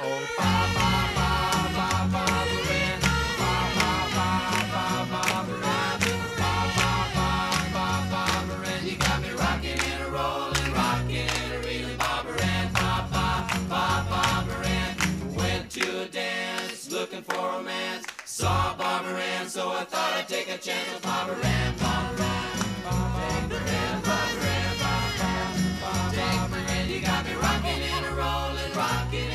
Oh 0.00 0.22
ba 0.38 0.52
ba 0.76 0.90
ba 1.16 1.30
ba 1.76 1.90
ba. 2.12 2.24
Ba 3.40 3.56
ba 3.76 3.90
ba 4.14 4.30
ba 4.62 4.82
ba. 5.02 5.76
Ba 6.40 6.54
ba 6.76 6.94
ba 7.16 7.30
ba 7.74 7.88
ba. 8.10 8.22
You 8.86 8.96
got 8.96 9.18
me 9.22 9.30
rocking 9.30 9.80
and 9.92 10.06
rolling, 10.12 10.72
rocking 10.72 11.28
and 11.42 11.64
reeling, 11.64 11.98
ba. 11.98 12.22
Ba 12.72 12.92
ba 13.12 13.26
ba 13.68 13.84
ba 14.10 14.22
ran. 14.62 14.92
Went 15.34 15.70
to 15.70 15.86
a 16.02 16.06
dance, 16.06 16.90
looking 16.92 17.22
for 17.22 17.34
romance. 17.34 18.06
Saw 18.24 18.76
Barbara 18.76 19.20
Ann, 19.20 19.48
so 19.48 19.68
I 19.70 19.84
thought 19.84 20.12
I'd 20.14 20.28
take 20.28 20.48
a 20.48 20.58
chance 20.58 20.88
with 20.92 21.02
Barbara 21.02 21.44
Ann, 21.44 21.74
Barbara 21.76 22.24
Ann. 22.24 22.55
You 26.96 27.02
got 27.02 27.24
me 27.26 27.34
rocking 27.44 27.82
and 27.94 28.06
rolling, 28.20 28.72
rocking 28.82 29.26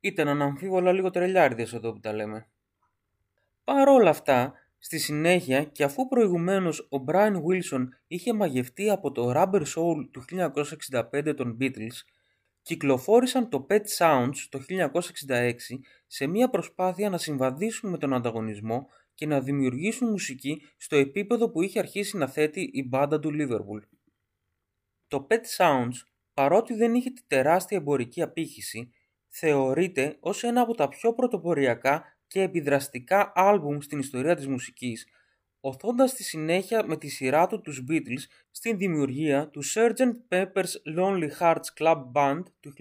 Ήταν 0.00 0.28
αναμφίβολα 0.28 0.92
λίγο 0.92 1.10
τρελιάριδες 1.10 1.72
εδώ 1.72 1.92
που 1.92 2.00
τα 2.00 2.12
λέμε. 2.12 2.48
Παρ' 3.64 3.88
όλα 3.88 4.10
αυτά, 4.10 4.52
στη 4.78 4.98
συνέχεια 4.98 5.64
και 5.64 5.84
αφού 5.84 6.08
προηγουμένως 6.08 6.80
ο 6.90 7.04
Brian 7.06 7.34
Wilson 7.34 7.88
είχε 8.06 8.32
μαγευτεί 8.32 8.90
από 8.90 9.12
το 9.12 9.32
Rubber 9.34 9.62
Soul 9.62 10.08
του 10.10 10.24
1965 11.12 11.34
των 11.36 11.56
Beatles, 11.60 12.02
κυκλοφόρησαν 12.62 13.48
το 13.48 13.66
Pet 13.70 13.82
Sounds 13.98 14.36
το 14.48 14.60
1966 15.28 15.52
σε 16.06 16.26
μια 16.26 16.50
προσπάθεια 16.50 17.10
να 17.10 17.18
συμβαδίσουν 17.18 17.90
με 17.90 17.98
τον 17.98 18.14
ανταγωνισμό 18.14 18.88
και 19.18 19.26
να 19.26 19.40
δημιουργήσουν 19.40 20.08
μουσική 20.08 20.62
στο 20.76 20.96
επίπεδο 20.96 21.50
που 21.50 21.62
είχε 21.62 21.78
αρχίσει 21.78 22.16
να 22.16 22.26
θέτει 22.26 22.70
η 22.72 22.84
μπάντα 22.88 23.18
του 23.18 23.30
Liverpool. 23.32 23.82
Το 25.08 25.26
Pet 25.30 25.56
Sounds, 25.56 25.94
παρότι 26.34 26.74
δεν 26.74 26.94
είχε 26.94 27.10
τη 27.10 27.22
τεράστια 27.26 27.76
εμπορική 27.76 28.22
απήχηση, 28.22 28.90
θεωρείται 29.28 30.16
ως 30.20 30.42
ένα 30.42 30.60
από 30.60 30.74
τα 30.74 30.88
πιο 30.88 31.12
πρωτοποριακά 31.12 32.04
και 32.26 32.42
επιδραστικά 32.42 33.32
άλμπουμ 33.34 33.78
στην 33.80 33.98
ιστορία 33.98 34.34
της 34.34 34.46
μουσικής, 34.46 35.06
οθώντας 35.60 36.10
στη 36.10 36.22
συνέχεια 36.22 36.84
με 36.86 36.96
τη 36.96 37.08
σειρά 37.08 37.46
του 37.46 37.60
τους 37.60 37.84
Beatles 37.88 38.22
στην 38.50 38.78
δημιουργία 38.78 39.48
του 39.48 39.62
Sgt. 39.64 40.12
Pepper's 40.28 40.98
Lonely 40.98 41.30
Hearts 41.38 41.74
Club 41.78 42.12
Band 42.12 42.42
του 42.60 42.72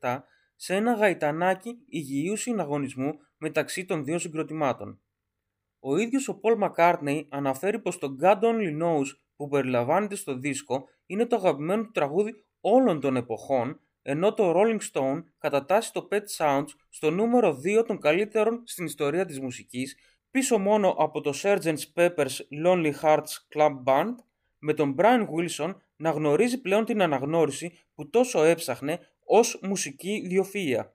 1967 0.00 0.18
σε 0.56 0.74
ένα 0.74 0.92
γαϊτανάκι 0.92 1.78
υγιείου 1.88 2.36
συναγωνισμού 2.36 3.12
μεταξύ 3.36 3.84
των 3.84 4.04
δύο 4.04 4.18
συγκροτημάτων. 4.18 5.00
Ο 5.84 5.96
ίδιος 5.96 6.28
ο 6.28 6.40
Paul 6.42 6.68
McCartney 6.68 7.22
αναφέρει 7.28 7.78
πως 7.78 7.98
το 7.98 8.16
God 8.22 8.40
Only 8.40 8.82
Knows 8.82 9.06
που 9.36 9.48
περιλαμβάνεται 9.48 10.16
στο 10.16 10.38
δίσκο 10.38 10.88
είναι 11.06 11.26
το 11.26 11.36
αγαπημένο 11.36 11.82
του 11.82 11.90
τραγούδι 11.90 12.44
όλων 12.60 13.00
των 13.00 13.16
εποχών 13.16 13.80
ενώ 14.02 14.34
το 14.34 14.52
Rolling 14.56 14.78
Stone 14.92 15.22
κατατάσσει 15.38 15.92
το 15.92 16.08
Pet 16.10 16.24
Sounds 16.36 16.68
στο 16.88 17.10
νούμερο 17.10 17.60
2 17.80 17.84
των 17.86 17.98
καλύτερων 17.98 18.62
στην 18.64 18.84
ιστορία 18.84 19.24
της 19.24 19.40
μουσικής, 19.40 19.96
πίσω 20.30 20.58
μόνο 20.58 20.88
από 20.98 21.20
το 21.20 21.32
Sgt. 21.42 21.76
Pepper's 21.94 22.36
Lonely 22.64 22.92
Hearts 23.02 23.32
Club 23.54 23.82
Band, 23.84 24.14
με 24.58 24.74
τον 24.74 24.94
Brian 24.98 25.26
Wilson 25.28 25.74
να 25.96 26.10
γνωρίζει 26.10 26.60
πλέον 26.60 26.84
την 26.84 27.02
αναγνώριση 27.02 27.78
που 27.94 28.10
τόσο 28.10 28.42
έψαχνε 28.42 28.98
ως 29.24 29.58
μουσική 29.62 30.26
διοφύεια. 30.28 30.94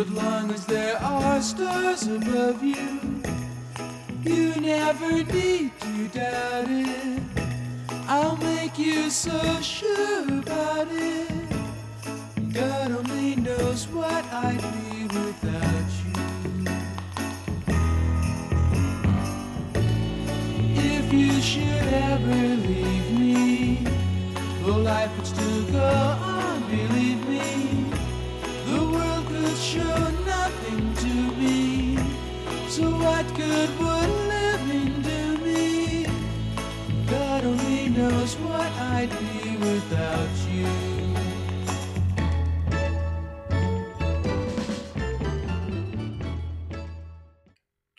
But 0.00 0.08
long 0.12 0.50
as 0.50 0.64
there 0.64 0.96
are 1.02 1.42
stars 1.42 2.06
above 2.06 2.64
you, 2.64 3.22
you 4.22 4.54
never 4.58 5.22
need 5.24 5.78
to 5.78 6.08
doubt 6.08 6.70
it. 6.70 7.22
I'll 8.08 8.38
make 8.38 8.78
you 8.78 9.10
so 9.10 9.60
sure 9.60 10.22
about 10.38 10.88
it. 10.90 11.30
God 12.50 12.92
only 12.92 13.36
knows 13.36 13.88
what 13.88 14.24
I'd 14.32 14.64
be 14.72 15.02
without 15.18 15.90
you. 16.06 16.14
If 20.96 21.12
you 21.12 21.42
should 21.42 21.92
ever 21.92 22.59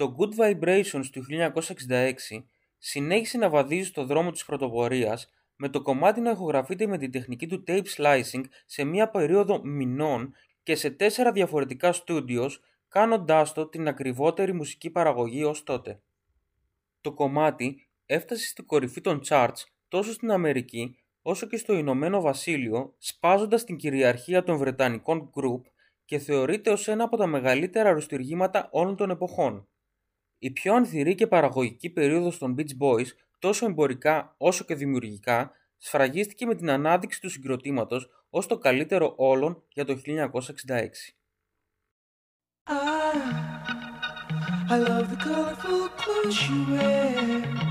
Το 0.02 0.16
Good 0.18 0.40
Vibrations 0.40 1.06
του 1.12 1.26
1966 1.90 2.14
συνέχισε 2.78 3.38
να 3.38 3.50
βαδίζει 3.50 3.88
στο 3.88 4.06
δρόμο 4.06 4.32
της 4.32 4.46
πρωτοπορίας 4.46 5.30
με 5.56 5.70
το 5.70 5.82
κομμάτι 5.82 6.22
να 6.22 6.32
ηχογραφείται 6.32 6.88
με 6.88 6.98
την 6.98 7.12
τεχνική 7.12 7.48
του 7.48 7.64
tape 7.68 7.86
slicing 7.98 8.44
σε 8.66 8.84
μια 8.84 9.10
περίοδο 9.10 9.62
μηνών 9.64 10.34
και 10.64 10.76
σε 10.76 10.90
τέσσερα 10.90 11.32
διαφορετικά 11.32 11.94
studios, 11.94 12.50
κάνοντάς 12.88 13.54
το 13.54 13.68
την 13.68 13.88
ακριβότερη 13.88 14.54
μουσική 14.54 14.90
παραγωγή 14.90 15.44
ως 15.44 15.64
τότε. 15.64 16.02
Το 17.02 17.14
κομμάτι 17.14 17.88
έφτασε 18.06 18.48
στην 18.48 18.66
κορυφή 18.66 19.02
των 19.02 19.22
charts 19.28 19.64
τόσο 19.88 20.12
στην 20.12 20.32
Αμερική 20.32 21.01
όσο 21.22 21.48
και 21.48 21.58
στο 21.58 21.74
Ηνωμένο 21.74 22.22
Βασίλειο, 22.22 22.96
σπάζοντας 22.98 23.64
την 23.64 23.76
κυριαρχία 23.76 24.44
των 24.44 24.58
Βρετανικών 24.58 25.30
group 25.36 25.62
και 26.06 26.18
θεωρείται 26.18 26.70
ως 26.70 26.88
ένα 26.88 27.04
από 27.04 27.18
τα 27.18 27.28
μεγαλύτερα 27.28 27.90
αριστουργήματα 27.90 28.70
όλων 28.72 28.96
των 28.96 29.10
εποχών. 29.10 29.68
Η 30.38 30.52
πιο 30.52 30.74
ανθυρή 30.74 31.16
και 31.16 31.28
παραγωγική 31.28 31.90
περίοδος 31.90 32.38
των 32.38 32.56
Beach 32.58 32.78
Boys 32.82 33.08
τόσο 33.40 33.66
εμπορικά 33.66 34.36
όσο 34.38 34.64
και 34.64 34.76
δημιουργικά, 34.76 35.52
σφραγίστηκε 35.78 36.46
με 36.46 36.56
την 36.56 36.70
ανάδειξη 36.70 37.22
του 37.22 37.30
συγκροτήματος 37.30 38.10
ως 38.30 38.48
το 38.48 38.58
καλύτερο 38.58 39.14
όλων 39.18 39.64
για 39.74 39.86
το 39.86 40.02
1966. 40.06 40.32
I 44.74 44.78
love 44.78 45.10
the 45.10 45.18
colorful 45.18 45.90
clothes 46.00 46.34
she 46.34 46.54
wears 46.70 47.71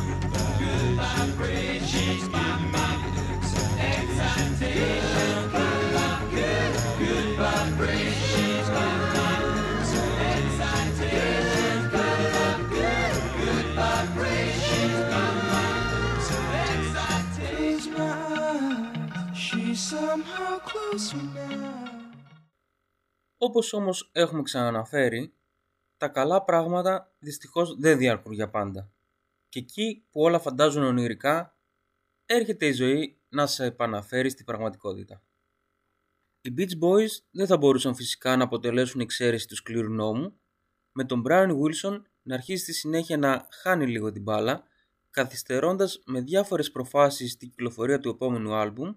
Όπως 23.37 23.73
όμως 23.73 24.09
έχουμε 24.11 24.41
ξαναναφέρει, 24.41 25.33
τα 25.97 26.07
καλά 26.07 26.43
πράγματα 26.43 27.11
δυστυχώς 27.19 27.75
δεν 27.79 27.97
διαρκούν 27.97 28.33
για 28.33 28.49
πάντα. 28.49 28.89
Και 29.51 29.59
εκεί 29.59 30.05
που 30.11 30.21
όλα 30.21 30.39
φαντάζουν 30.39 30.83
ονειρικά, 30.83 31.57
έρχεται 32.25 32.65
η 32.65 32.71
ζωή 32.71 33.19
να 33.29 33.47
σε 33.47 33.65
επαναφέρει 33.65 34.29
στην 34.29 34.45
πραγματικότητα. 34.45 35.23
Οι 36.41 36.53
Beach 36.57 36.79
Boys 36.83 37.09
δεν 37.31 37.47
θα 37.47 37.57
μπορούσαν 37.57 37.95
φυσικά 37.95 38.35
να 38.35 38.43
αποτελέσουν 38.43 39.01
εξαίρεση 39.01 39.47
του 39.47 39.55
σκληρού 39.55 39.89
νόμου, 39.89 40.39
με 40.91 41.03
τον 41.03 41.23
Brian 41.27 41.49
Wilson 41.49 42.01
να 42.21 42.33
αρχίσει 42.33 42.63
στη 42.63 42.73
συνέχεια 42.73 43.17
να 43.17 43.47
χάνει 43.51 43.87
λίγο 43.87 44.11
την 44.11 44.21
μπάλα, 44.21 44.63
καθυστερώντας 45.09 46.01
με 46.05 46.21
διάφορες 46.21 46.71
προφάσεις 46.71 47.37
την 47.37 47.49
κυκλοφορία 47.49 47.99
του 47.99 48.09
επόμενου 48.09 48.53
άλμπουμ, 48.53 48.95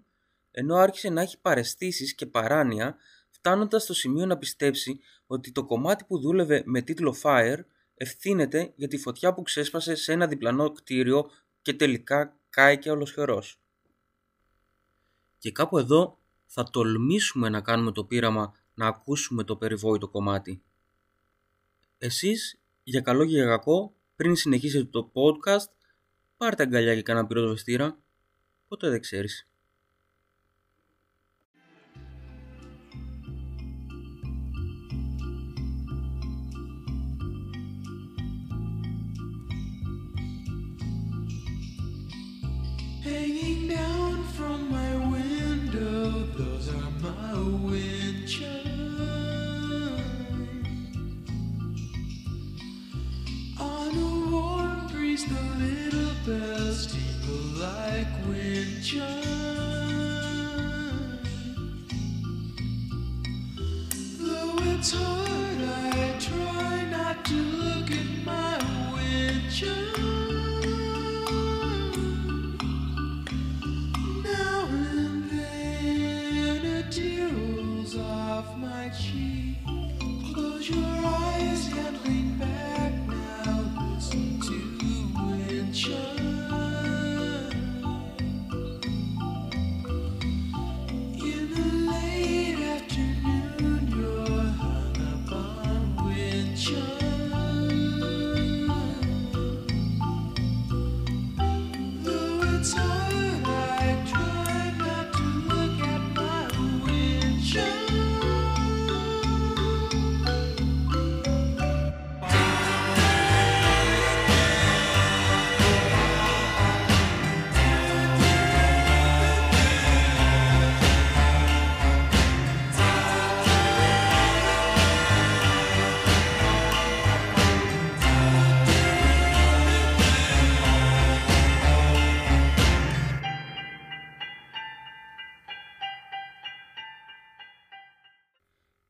ενώ 0.50 0.76
άρχισε 0.76 1.08
να 1.08 1.22
έχει 1.22 1.40
παρεστήσεις 1.40 2.14
και 2.14 2.26
παράνοια, 2.26 2.96
φτάνοντας 3.30 3.82
στο 3.82 3.94
σημείο 3.94 4.26
να 4.26 4.38
πιστέψει 4.38 5.00
ότι 5.26 5.52
το 5.52 5.64
κομμάτι 5.64 6.04
που 6.04 6.20
δούλευε 6.20 6.62
με 6.64 6.82
τίτλο 6.82 7.16
Fire 7.22 7.58
ευθύνεται 7.94 8.72
για 8.76 8.88
τη 8.88 8.96
φωτιά 8.96 9.34
που 9.34 9.42
ξέσπασε 9.42 9.94
σε 9.94 10.12
ένα 10.12 10.26
διπλανό 10.26 10.72
κτίριο 10.72 11.30
και 11.62 11.74
τελικά 11.74 12.36
κάηκε 12.50 12.90
ολοσχερός. 12.90 13.60
Και 15.38 15.52
κάπου 15.52 15.78
εδώ 15.78 16.18
θα 16.46 16.70
τολμήσουμε 16.70 17.48
να 17.48 17.60
κάνουμε 17.60 17.92
το 17.92 18.04
πείραμα 18.04 18.54
να 18.74 18.86
ακούσουμε 18.86 19.44
το 19.44 19.56
περιβόητο 19.56 20.08
κομμάτι. 20.08 20.62
Εσείς, 21.98 22.60
για 22.82 23.00
καλό 23.00 23.24
και 23.24 23.34
για 23.34 23.46
κακό, 23.46 23.94
πριν 24.16 24.36
συνεχίσετε 24.36 24.84
το 24.84 25.12
podcast, 25.14 25.70
πάρτε 26.36 26.62
αγκαλιά 26.62 26.94
και 26.94 27.02
κανένα 27.02 27.26
πυροσβεστήρα, 27.26 27.98
ποτέ 28.68 28.88
δεν 28.88 29.00
ξέρεις. 29.00 29.48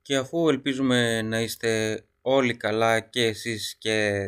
Και 0.05 0.17
αφού 0.17 0.49
ελπίζουμε 0.49 1.23
να 1.23 1.41
είστε 1.41 2.05
όλοι 2.23 2.57
καλά 2.57 3.01
και 3.01 3.25
εσείς 3.25 3.77
και 3.79 4.27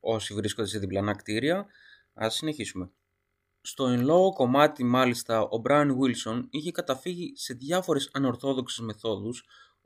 όσοι 0.00 0.34
βρίσκονται 0.34 0.68
σε 0.68 0.78
διπλανά 0.78 1.12
κτίρια, 1.12 1.66
ας 2.14 2.34
συνεχίσουμε. 2.34 2.90
Στο 3.60 3.86
εν 3.86 4.04
λόγω 4.04 4.32
κομμάτι 4.32 4.84
μάλιστα 4.84 5.40
ο 5.42 5.62
Brian 5.64 5.86
Wilson 5.98 6.46
είχε 6.50 6.70
καταφύγει 6.70 7.32
σε 7.36 7.54
διάφορες 7.54 8.10
ανορθόδοξες 8.12 8.84
μεθόδους 8.84 9.44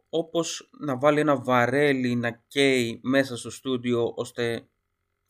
όπως 0.09 0.71
να 0.79 0.99
βάλει 0.99 1.21
ένα 1.21 1.37
βαρέλι 1.37 2.15
να 2.15 2.31
καίει 2.31 3.01
μέσα 3.03 3.37
στο 3.37 3.51
στούντιο 3.51 4.13
ώστε 4.17 4.67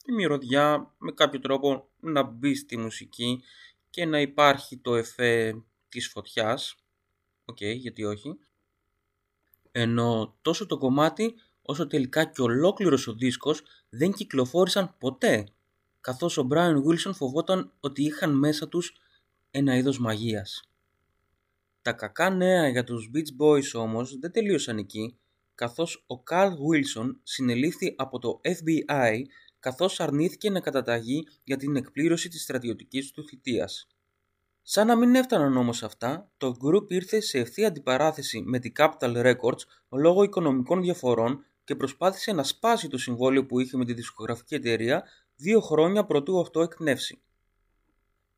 η 0.07 0.13
μυρωδιά 0.13 0.95
με 0.99 1.13
κάποιο 1.13 1.41
τρόπο 1.41 1.89
να 2.01 2.23
μπει 2.23 2.55
στη 2.55 2.77
μουσική 2.77 3.43
και 3.91 4.05
να 4.05 4.21
υπάρχει 4.21 4.77
το 4.77 4.95
εφέ 4.95 5.63
της 5.89 6.09
φωτιάς. 6.09 6.77
Οκ, 7.45 7.61
γιατί 7.61 8.05
όχι. 8.05 8.39
Ενώ 9.73 10.37
τόσο 10.43 10.67
το 10.67 10.79
κομμάτι 10.79 11.35
όσο 11.63 11.87
τελικά 11.87 12.25
και 12.25 12.43
ολόκληρος 12.43 13.07
ο 13.07 13.15
δίσκος 13.15 13.63
δεν 13.89 14.13
κυκλοφόρησαν 14.13 14.95
ποτέ 14.99 15.47
καθώς 16.01 16.39
ο 16.39 16.47
Brian 16.51 16.75
Wilson 16.75 17.15
φοβόταν 17.15 17.73
ότι 17.81 18.03
είχαν 18.03 18.39
μέσα 18.39 18.69
τους 18.69 18.97
ένα 19.51 19.77
είδος 19.77 19.99
μαγείας. 19.99 20.63
Τα 21.83 21.93
κακά 21.93 22.31
νέα 22.31 22.69
για 22.69 22.85
τους 22.85 23.11
Beach 23.15 23.43
Boys 23.43 23.81
όμως 23.83 24.19
δεν 24.19 24.33
τελείωσαν 24.33 24.79
εκεί 24.79 25.17
καθώς 25.55 26.05
ο 26.07 26.23
Carl 26.31 26.51
Wilson 26.51 27.17
συνελήφθη 27.23 27.95
από 27.99 28.19
το 28.19 28.41
FBI 28.43 29.23
καθώς 29.59 30.01
αρνήθηκε 30.01 30.51
να 30.51 30.61
καταταγεί 30.61 31.27
για 31.45 31.57
την 31.57 31.77
εκπλήρωση 31.77 32.29
της 32.29 32.43
στρατιωτικής 32.43 33.11
του 33.11 33.25
θητείας. 33.29 33.87
Σαν 34.63 34.87
να 34.87 34.97
μην 34.97 35.15
έφταναν 35.15 35.57
όμως 35.57 35.83
αυτά, 35.83 36.31
το 36.37 36.57
group 36.65 36.91
ήρθε 36.91 37.21
σε 37.21 37.39
ευθεία 37.39 37.69
αντιπαράθεση 37.69 38.43
με 38.47 38.59
την 38.59 38.73
Capital 38.77 39.17
Records 39.25 39.63
λόγω 39.91 40.23
οικονομικών 40.23 40.83
διαφορών 40.83 41.45
και 41.65 41.77
προσπάθησε 41.77 42.33
να 42.33 42.43
σπάσει 42.43 42.89
το 42.89 42.99
συμβόλαιο 42.99 43.47
που 43.47 43.61
είχε 43.61 43.77
με 43.77 43.85
τη 43.85 43.95
δισκογραφική 43.95 44.55
εταιρεία 44.55 45.05
δύο 45.37 45.61
χρόνια 45.61 46.05
προτού 46.05 46.41
αυτό 46.41 46.61
εκπνεύσει. 46.61 47.23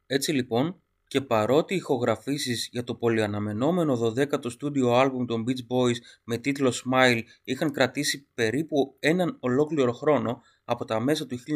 Έτσι 0.07 0.33
λοιπόν, 0.33 0.81
και 1.07 1.21
παρότι 1.21 1.75
οι 1.75 1.77
ηχογραφήσεις 1.77 2.69
για 2.73 2.85
το 2.85 2.95
πολυαναμενόμενο 2.95 4.15
12ο 4.17 4.51
στούντιο 4.51 4.93
άλμπουμ 4.93 5.25
των 5.25 5.45
Beach 5.47 5.75
Boys 5.77 5.97
με 6.25 6.39
τίτλο 6.39 6.73
Smile 6.85 7.21
είχαν 7.45 7.73
κρατήσει 7.73 8.29
περίπου 8.35 8.97
έναν 8.99 9.37
ολόκληρο 9.41 9.93
χρόνο 9.93 10.41
από 10.65 10.85
τα 10.85 11.01
μέσα 11.01 11.27
του 11.27 11.39
1966 11.39 11.47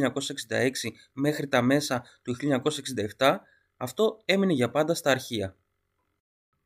μέχρι 1.12 1.48
τα 1.48 1.62
μέσα 1.62 2.04
του 2.22 2.36
1967, 3.16 3.36
αυτό 3.78 4.20
έμεινε 4.24 4.52
για 4.52 4.70
πάντα 4.70 4.94
στα 4.94 5.10
αρχεία. 5.10 5.56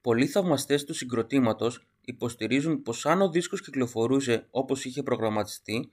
Πολλοί 0.01 0.27
θαυμαστές 0.27 0.85
του 0.85 0.95
συγκροτήματος 0.95 1.87
υποστηρίζουν 2.01 2.83
πως 2.83 3.07
αν 3.07 3.23
ο 3.23 3.31
δίσκος 3.31 3.63
κυκλοφορούσε 3.63 4.47
όπως 4.51 4.85
είχε 4.85 5.03
προγραμματιστεί, 5.03 5.91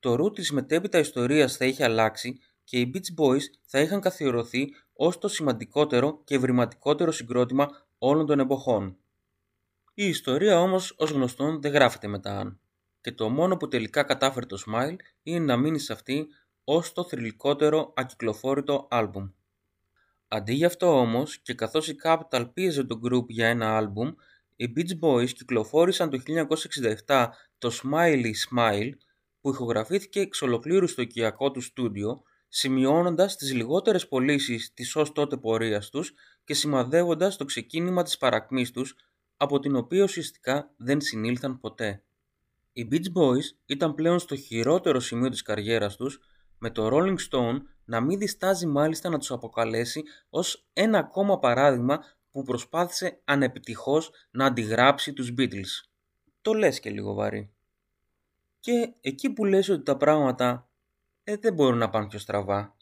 το 0.00 0.14
ρου 0.14 0.30
της 0.30 0.52
μετέπειτα 0.52 0.98
ιστορίας 0.98 1.56
θα 1.56 1.64
είχε 1.64 1.84
αλλάξει 1.84 2.38
και 2.64 2.80
οι 2.80 2.90
Beach 2.94 3.22
Boys 3.22 3.42
θα 3.64 3.80
είχαν 3.80 4.00
καθιερωθεί 4.00 4.74
ως 4.92 5.18
το 5.18 5.28
σημαντικότερο 5.28 6.20
και 6.24 6.34
ευρηματικότερο 6.34 7.12
συγκρότημα 7.12 7.68
όλων 7.98 8.26
των 8.26 8.40
εποχών. 8.40 8.96
Η 9.94 10.06
ιστορία 10.06 10.60
όμως 10.60 10.94
ως 10.98 11.10
γνωστόν 11.10 11.60
δεν 11.60 11.72
γράφεται 11.72 12.08
μετά 12.08 12.38
αν 12.38 12.60
και 13.02 13.12
το 13.12 13.28
μόνο 13.28 13.56
που 13.56 13.68
τελικά 13.68 14.02
κατάφερε 14.02 14.46
το 14.46 14.62
Smile 14.66 14.96
είναι 15.22 15.38
να 15.38 15.56
μείνει 15.56 15.78
σε 15.78 15.92
αυτή 15.92 16.26
ως 16.64 16.92
το 16.92 17.04
θρηλυκότερο 17.04 17.92
ακυκλοφόρητο 17.96 18.86
άλμπουμ. 18.90 19.28
Αντί 20.34 20.54
γι' 20.54 20.64
αυτό 20.64 20.98
όμως 20.98 21.38
και 21.38 21.54
καθώς 21.54 21.88
η 21.88 21.96
Capital 22.04 22.50
πίεζε 22.54 22.84
το 22.84 23.00
group 23.04 23.26
για 23.26 23.48
ένα 23.48 23.76
άλμπουμ, 23.76 24.10
οι 24.56 24.72
Beach 24.76 24.98
Boys 25.00 25.30
κυκλοφόρησαν 25.30 26.10
το 26.10 26.18
1967 27.06 27.28
το 27.58 27.70
Smiley 27.82 28.32
Smile 28.50 28.90
που 29.40 29.50
ηχογραφήθηκε 29.50 30.20
εξ 30.20 30.42
ολοκλήρου 30.42 30.86
στο 30.86 31.02
οικιακό 31.02 31.50
του 31.50 31.60
στούντιο, 31.60 32.22
σημειώνοντας 32.48 33.36
τις 33.36 33.54
λιγότερες 33.54 34.08
πωλήσεις 34.08 34.72
της 34.74 34.96
ως 34.96 35.12
τότε 35.12 35.36
πορείας 35.36 35.90
τους 35.90 36.12
και 36.44 36.54
σημαδεύοντας 36.54 37.36
το 37.36 37.44
ξεκίνημα 37.44 38.02
της 38.02 38.18
παρακμής 38.18 38.70
τους, 38.70 38.96
από 39.36 39.58
την 39.58 39.76
οποία 39.76 40.02
ουσιαστικά 40.02 40.70
δεν 40.76 41.00
συνήλθαν 41.00 41.60
ποτέ. 41.60 42.02
Οι 42.72 42.88
Beach 42.90 43.12
Boys 43.20 43.56
ήταν 43.66 43.94
πλέον 43.94 44.18
στο 44.18 44.36
χειρότερο 44.36 45.00
σημείο 45.00 45.28
της 45.28 45.42
καριέρας 45.42 45.96
τους, 45.96 46.20
με 46.58 46.70
το 46.70 46.88
Rolling 46.92 47.16
Stone 47.30 47.60
να 47.92 48.00
μην 48.00 48.18
διστάζει 48.18 48.66
μάλιστα 48.66 49.08
να 49.08 49.18
τους 49.18 49.30
αποκαλέσει 49.30 50.02
ως 50.30 50.66
ένα 50.72 50.98
ακόμα 50.98 51.38
παράδειγμα 51.38 52.04
που 52.30 52.42
προσπάθησε 52.42 53.20
ανεπιτυχώς 53.24 54.10
να 54.30 54.46
αντιγράψει 54.46 55.12
τους 55.12 55.32
Beatles. 55.38 55.84
Το 56.42 56.52
λες 56.52 56.80
και 56.80 56.90
λίγο 56.90 57.14
βαρύ. 57.14 57.52
Και 58.60 58.92
εκεί 59.00 59.30
που 59.30 59.44
λες 59.44 59.68
ότι 59.68 59.82
τα 59.82 59.96
πράγματα 59.96 60.68
ε, 61.24 61.36
δεν 61.36 61.54
μπορούν 61.54 61.78
να 61.78 61.90
πάνε 61.90 62.06
πιο 62.06 62.18
στραβά. 62.18 62.76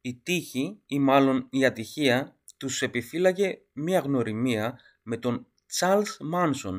Η 0.00 0.14
τύχη 0.14 0.80
ή 0.86 0.98
μάλλον 0.98 1.46
η 1.50 1.64
ατυχία 1.64 2.36
τους 2.56 2.82
επιφύλαγε 2.82 3.58
μία 3.72 4.00
γνωριμία 4.00 4.78
με 5.02 5.16
τον 5.16 5.46
Charles 5.78 6.34
Manson. 6.34 6.78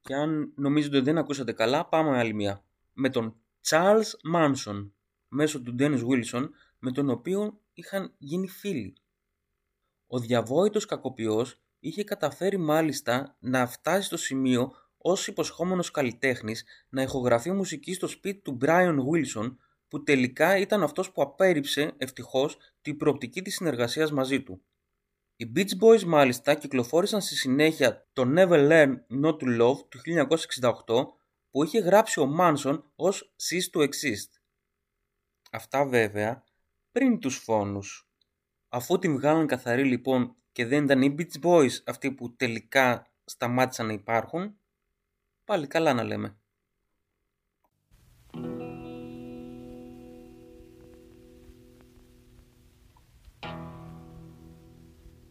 Και 0.00 0.14
αν 0.14 0.52
νομίζετε 0.56 0.96
ότι 0.96 1.04
δεν 1.04 1.18
ακούσατε 1.18 1.52
καλά, 1.52 1.86
πάμε 1.86 2.18
άλλη 2.18 2.34
μία. 2.34 2.64
Με 2.92 3.08
τον 3.08 3.36
Charles 3.68 4.34
Manson, 4.34 4.90
μέσω 5.28 5.60
του 5.60 5.74
Dennis 5.78 6.02
Wilson, 6.06 6.48
με 6.84 6.92
τον 6.92 7.10
οποίο 7.10 7.60
είχαν 7.72 8.14
γίνει 8.18 8.48
φίλοι. 8.48 8.96
Ο 10.06 10.18
διαβόητος 10.18 10.86
κακοποιός 10.86 11.60
είχε 11.80 12.04
καταφέρει 12.04 12.56
μάλιστα 12.56 13.36
να 13.38 13.66
φτάσει 13.66 14.06
στο 14.06 14.16
σημείο 14.16 14.72
ως 14.98 15.26
υποσχόμενος 15.26 15.90
καλλιτέχνης 15.90 16.64
να 16.88 17.02
ηχογραφεί 17.02 17.52
μουσική 17.52 17.94
στο 17.94 18.06
σπίτι 18.06 18.40
του 18.40 18.58
Brian 18.60 18.96
Wilson 18.96 19.56
που 19.88 20.02
τελικά 20.02 20.56
ήταν 20.56 20.82
αυτός 20.82 21.12
που 21.12 21.22
απέρριψε 21.22 21.94
ευτυχώς 21.96 22.56
την 22.82 22.96
προοπτική 22.96 23.42
της 23.42 23.54
συνεργασίας 23.54 24.12
μαζί 24.12 24.42
του. 24.42 24.62
Οι 25.36 25.52
Beach 25.56 25.78
Boys 25.80 26.02
μάλιστα 26.02 26.54
κυκλοφόρησαν 26.54 27.20
στη 27.20 27.36
συνέχεια 27.36 28.08
το 28.12 28.32
Never 28.36 28.70
Learn 28.70 28.94
Not 29.24 29.36
to 29.36 29.60
Love 29.60 29.88
του 29.88 30.00
1968 30.60 30.72
που 31.50 31.64
είχε 31.64 31.78
γράψει 31.78 32.20
ο 32.20 32.36
Manson 32.40 32.82
ως 32.94 33.34
Cease 33.42 33.78
to 33.78 33.82
Exist. 33.82 34.30
Αυτά 35.50 35.86
βέβαια 35.86 36.44
πριν 36.92 37.18
τους 37.18 37.36
φόνους. 37.36 38.08
Αφού 38.68 38.98
την 38.98 39.16
βγάλαν 39.16 39.46
καθαρή 39.46 39.84
λοιπόν 39.84 40.36
και 40.52 40.66
δεν 40.66 40.84
ήταν 40.84 41.02
οι 41.02 41.14
Beach 41.18 41.42
Boys 41.42 41.82
αυτοί 41.86 42.12
που 42.12 42.36
τελικά 42.36 43.06
σταμάτησαν 43.24 43.86
να 43.86 43.92
υπάρχουν, 43.92 44.56
πάλι 45.44 45.66
καλά 45.66 45.92
να 45.92 46.02
λέμε. 46.02 46.36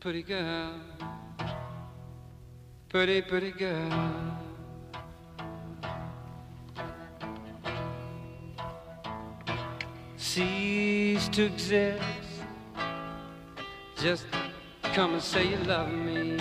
Pretty 0.03 0.23
girl, 0.23 0.73
pretty, 2.91 3.21
pretty 3.29 3.51
girl. 3.59 4.50
Cease 10.33 11.27
to 11.27 11.43
exist. 11.43 12.01
Just 13.97 14.25
come 14.93 15.15
and 15.15 15.21
say 15.21 15.45
you 15.45 15.57
love 15.57 15.91
me. 15.91 16.37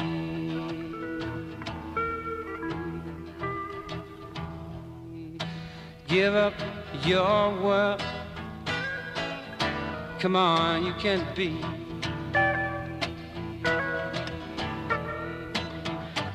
Give 6.06 6.36
up 6.36 6.54
your 7.04 7.50
world. 7.60 8.00
Come 10.20 10.36
on, 10.36 10.86
you 10.86 10.92
can't 10.92 11.34
be. 11.34 11.60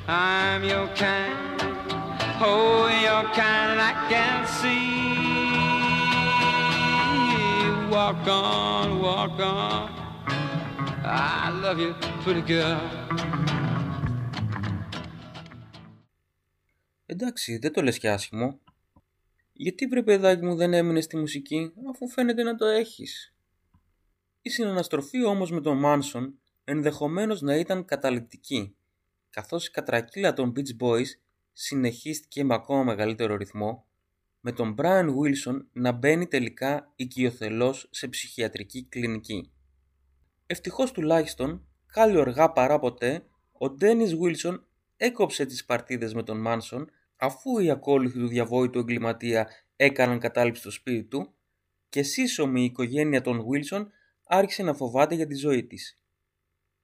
I'm 0.09 0.61
your 0.65 0.89
kind, 0.89 1.61
oh, 2.41 2.89
your 3.01 3.23
kind, 3.33 3.71
and 3.71 3.81
I 3.81 3.93
can 4.09 4.45
see. 4.45 4.94
Walk 8.05 8.27
on, 8.27 8.87
walk 9.01 9.39
on. 9.39 9.89
I 11.03 11.49
love 11.63 11.79
you, 11.79 11.93
pretty 12.23 12.43
girl. 12.47 12.79
Εντάξει, 17.05 17.57
δεν 17.57 17.73
το 17.73 17.81
λες 17.81 17.97
και 17.97 18.09
άσχημο. 18.09 18.59
Γιατί 19.53 19.85
βρε 19.85 20.03
παιδάκι 20.03 20.45
μου 20.45 20.55
δεν 20.55 20.73
έμεινες 20.73 21.03
στη 21.03 21.17
μουσική, 21.17 21.73
αφού 21.89 22.09
φαίνεται 22.09 22.43
να 22.43 22.55
το 22.55 22.65
έχεις. 22.65 23.35
Η 24.41 24.49
συναναστροφή 24.49 25.25
όμως 25.25 25.51
με 25.51 25.61
τον 25.61 25.77
Μάνσον 25.77 26.39
ενδεχομένως 26.63 27.41
να 27.41 27.55
ήταν 27.55 27.85
καταληπτική, 27.85 28.75
καθώς 29.29 29.67
η 29.67 29.71
κατρακύλα 29.71 30.33
των 30.33 30.53
Beach 30.55 30.83
Boys 30.83 31.07
συνεχίστηκε 31.53 32.43
με 32.43 32.53
ακόμα 32.53 32.83
μεγαλύτερο 32.83 33.35
ρυθμό, 33.35 33.84
με 34.47 34.51
τον 34.51 34.75
Brian 34.77 35.05
Wilson 35.05 35.65
να 35.71 35.91
μπαίνει 35.91 36.27
τελικά 36.27 36.91
οικειοθελώς 36.95 37.87
σε 37.91 38.07
ψυχιατρική 38.07 38.83
κλινική. 38.83 39.51
Ευτυχώς 40.45 40.91
τουλάχιστον, 40.91 41.67
κάλλιο 41.85 42.21
αργά 42.21 42.51
παρά 42.51 42.79
ποτέ, 42.79 43.25
ο 43.51 43.65
Dennis 43.79 44.09
Wilson 44.21 44.59
έκοψε 44.97 45.45
τις 45.45 45.65
παρτίδες 45.65 46.13
με 46.13 46.23
τον 46.23 46.41
Μάνσον 46.41 46.89
αφού 47.15 47.59
οι 47.59 47.69
ακόλουθοι 47.69 48.19
του 48.19 48.27
διαβόητου 48.27 48.79
εγκληματία 48.79 49.49
έκαναν 49.75 50.19
κατάληψη 50.19 50.61
στο 50.61 50.71
σπίτι 50.71 51.03
του 51.03 51.33
και 51.89 52.03
σύσσωμη 52.03 52.61
η 52.61 52.65
οικογένεια 52.65 53.21
των 53.21 53.45
Wilson 53.45 53.85
άρχισε 54.25 54.63
να 54.63 54.73
φοβάται 54.73 55.15
για 55.15 55.27
τη 55.27 55.35
ζωή 55.35 55.65
της. 55.65 55.99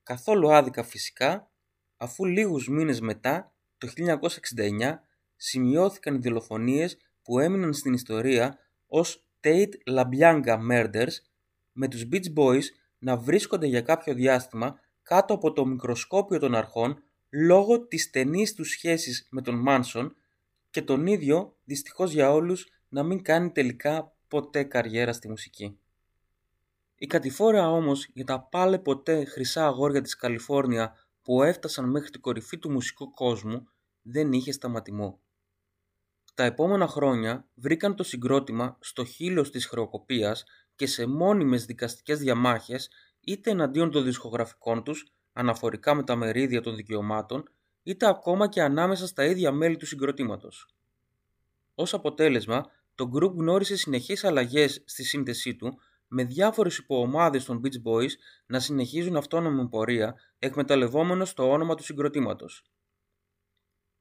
Καθόλου 0.04 0.54
άδικα 0.54 0.84
φυσικά, 0.84 1.52
αφού 1.98 2.26
λίγους 2.26 2.68
μήνες 2.68 3.02
μετά, 3.02 3.56
το 3.78 3.88
1969, 3.88 5.00
σημειώθηκαν 5.36 6.16
οι 6.16 6.20
δολοφονίες 6.20 6.98
που 7.24 7.40
έμειναν 7.40 7.74
στην 7.74 7.94
ιστορία 7.94 8.58
ως 8.88 9.26
Tate 9.44 9.74
LaBianca 9.90 10.58
Murders 10.72 11.14
με 11.72 11.88
τους 11.88 12.06
Beach 12.12 12.34
Boys 12.36 12.64
να 13.00 13.18
βρίσκονται 13.18 13.68
για 13.68 13.82
κάποιο 13.82 14.14
διάστημα 14.14 14.80
κάτω 15.04 15.34
από 15.34 15.54
το 15.54 15.66
μικροσκόπιο 15.66 16.40
των 16.40 16.56
αρχών 16.56 17.04
λόγω 17.30 17.88
της 17.88 18.04
στενής 18.04 18.54
τους 18.54 18.70
σχέσης 18.70 19.28
με 19.30 19.42
τον 19.42 19.56
Μάνσον 19.56 20.16
και 20.70 20.82
τον 20.82 21.08
ίδιο, 21.08 21.56
δυστυχώς 21.64 22.12
για 22.12 22.32
όλους, 22.32 22.68
να 22.90 23.04
μην 23.04 23.22
κάνει 23.22 23.52
τελικά 23.52 24.14
ποτέ 24.28 24.64
καριέρα 24.64 25.14
στη 25.14 25.30
μουσική. 25.30 25.80
Η 26.96 27.08
κατηφόρα 27.08 27.70
όμως 27.70 28.10
για 28.14 28.26
τα 28.26 28.40
πάλε 28.40 28.80
ποτέ 28.80 29.26
χρυσά 29.26 29.66
αγόρια 29.66 30.02
της 30.02 30.16
Καλιφόρνια 30.16 30.94
που 31.22 31.44
έφτασαν 31.44 31.90
μέχρι 31.90 32.10
την 32.10 32.22
κορυφή 32.22 32.58
του 32.58 32.72
μουσικού 32.72 33.14
κόσμου 33.14 33.68
δεν 34.02 34.32
είχε 34.32 34.52
σταματημό. 34.52 35.20
Τα 36.34 36.44
επόμενα 36.44 36.88
χρόνια 36.88 37.46
βρήκαν 37.54 37.96
το 37.96 38.04
συγκρότημα 38.04 38.78
στο 38.80 39.06
χείλος 39.06 39.52
της 39.52 39.66
χρεοκοπίας 39.66 40.44
και 40.76 40.86
σε 40.86 41.06
μόνιμες 41.06 41.66
δικαστικές 41.66 42.20
διαμάχες 42.20 42.90
είτε 43.20 43.52
εναντίον 43.52 43.92
των 43.92 44.04
δισκογραφικών 44.04 44.84
τους, 44.84 45.12
αναφορικά 45.34 45.94
με 45.96 46.04
τα 46.04 46.16
μερίδια 46.16 46.62
των 46.62 46.76
δικαιωμάτων, 46.76 47.50
είτε 47.84 48.08
ακόμα 48.08 48.48
και 48.48 48.62
ανάμεσα 48.62 49.08
στα 49.08 49.26
ίδια 49.26 49.52
μέλη 49.52 49.78
του 49.78 49.86
συγκροτήματος. 49.86 50.76
Ως 51.76 51.94
αποτέλεσμα, 51.94 52.66
το 52.96 53.12
group 53.14 53.34
γνώρισε 53.34 53.76
συνεχείς 53.76 54.24
αλλαγές 54.24 54.84
στη 54.86 55.04
σύνθεσή 55.04 55.56
του, 55.56 55.80
με 56.08 56.24
διάφορες 56.24 56.78
υποομάδες 56.78 57.46
των 57.46 57.62
Beach 57.64 57.90
Boys 57.92 58.12
να 58.46 58.60
συνεχίζουν 58.60 59.16
αυτόνομη 59.16 59.70
πορεία, 59.70 60.16
εκμεταλλευόμενος 60.40 61.34
το 61.34 61.52
όνομα 61.52 61.76
του 61.76 61.84
συγκροτήματος. 61.84 62.64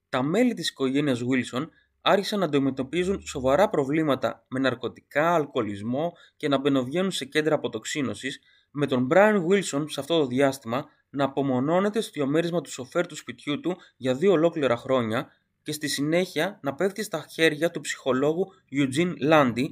Τα 0.08 0.22
μέλη 0.22 0.54
της 0.54 0.68
οικογένειας 0.70 1.20
Wilson 1.22 1.68
άρχισαν 2.00 2.38
να 2.38 2.44
αντιμετωπίζουν 2.44 3.20
σοβαρά 3.26 3.68
προβλήματα 3.68 4.44
με 4.48 4.58
ναρκωτικά, 4.58 5.34
αλκοολισμό 5.34 6.12
και 6.36 6.48
να 6.48 6.58
μπαινοβγαίνουν 6.58 7.10
σε 7.10 7.24
κέντρα 7.24 7.54
αποτοξίνωσης, 7.54 8.40
με 8.70 8.86
τον 8.86 9.08
Brian 9.10 9.44
Wilson 9.46 9.84
σε 9.86 10.00
αυτό 10.00 10.18
το 10.18 10.26
διάστημα 10.26 10.84
να 11.10 11.24
απομονώνεται 11.24 12.00
στο 12.00 12.10
διαμέρισμα 12.14 12.60
του 12.60 12.70
σοφέρ 12.70 13.06
του 13.06 13.16
σπιτιού 13.16 13.60
του 13.60 13.76
για 13.96 14.14
δύο 14.14 14.32
ολόκληρα 14.32 14.76
χρόνια 14.76 15.32
και 15.62 15.72
στη 15.72 15.88
συνέχεια 15.88 16.58
να 16.62 16.74
πέφτει 16.74 17.02
στα 17.02 17.26
χέρια 17.30 17.70
του 17.70 17.80
ψυχολόγου 17.80 18.46
Eugene 18.72 19.14
Landy 19.30 19.64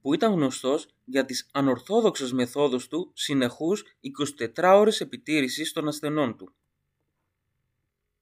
που 0.00 0.14
ήταν 0.14 0.32
γνωστός 0.32 0.88
για 1.04 1.24
τις 1.24 1.48
ανορθόδοξες 1.52 2.32
μεθόδους 2.32 2.88
του 2.88 3.10
συνεχούς 3.14 3.84
24 4.56 4.76
ώρες 4.76 5.00
επιτήρησης 5.00 5.72
των 5.72 5.88
ασθενών 5.88 6.36
του. 6.36 6.52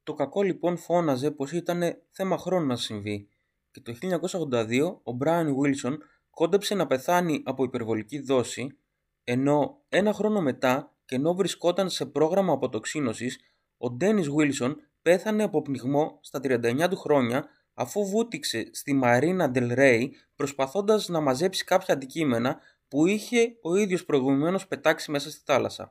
Το 0.02 0.14
κακό 0.14 0.42
λοιπόν 0.42 0.76
φώναζε 0.76 1.30
πως 1.30 1.52
ήταν 1.52 1.82
θέμα 2.10 2.38
χρόνου 2.38 2.66
να 2.66 2.76
συμβεί 2.76 3.28
και 3.74 3.80
το 3.80 4.18
1982 4.50 4.96
ο 5.02 5.16
Brian 5.20 5.46
Wilson 5.46 5.96
κόντεψε 6.30 6.74
να 6.74 6.86
πεθάνει 6.86 7.42
από 7.44 7.64
υπερβολική 7.64 8.18
δόση 8.20 8.78
ενώ 9.24 9.82
ένα 9.88 10.12
χρόνο 10.12 10.40
μετά 10.40 10.94
και 11.04 11.14
ενώ 11.14 11.34
βρισκόταν 11.34 11.90
σε 11.90 12.06
πρόγραμμα 12.06 12.52
αποτοξίνωσης 12.52 13.38
ο 13.78 13.96
Dennis 14.00 14.24
Wilson 14.38 14.74
πέθανε 15.02 15.42
από 15.42 15.62
πνιγμό 15.62 16.18
στα 16.22 16.40
39 16.42 16.86
του 16.90 16.96
χρόνια 16.96 17.46
αφού 17.74 18.04
βούτυξε 18.06 18.70
στη 18.72 18.92
Μαρίνα 18.92 19.50
Del 19.54 19.78
Rey 19.78 20.08
προσπαθώντας 20.36 21.08
να 21.08 21.20
μαζέψει 21.20 21.64
κάποια 21.64 21.94
αντικείμενα 21.94 22.58
που 22.88 23.06
είχε 23.06 23.56
ο 23.62 23.76
ίδιος 23.76 24.04
προηγουμένως 24.04 24.66
πετάξει 24.66 25.10
μέσα 25.10 25.30
στη 25.30 25.40
θάλασσα. 25.44 25.90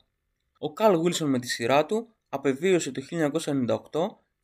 Ο 0.58 0.74
Καλ 0.74 1.02
Wilson 1.04 1.26
με 1.26 1.40
τη 1.40 1.48
σειρά 1.48 1.86
του 1.86 2.08
απεβίωσε 2.30 2.92
το 2.92 3.02
1998 3.12 3.78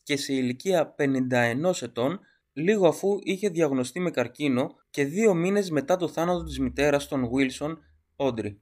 και 0.03 0.17
σε 0.17 0.33
ηλικία 0.33 0.95
51 0.97 1.71
ετών 1.81 2.19
λίγο 2.59 2.87
αφού 2.87 3.19
είχε 3.21 3.49
διαγνωστεί 3.49 3.99
με 3.99 4.11
καρκίνο 4.11 4.75
και 4.89 5.03
δύο 5.05 5.33
μήνες 5.33 5.69
μετά 5.69 5.97
το 5.97 6.07
θάνατο 6.07 6.43
της 6.43 6.59
μητέρας 6.59 7.07
των 7.07 7.29
Wilson, 7.33 7.77
Audrey. 8.15 8.55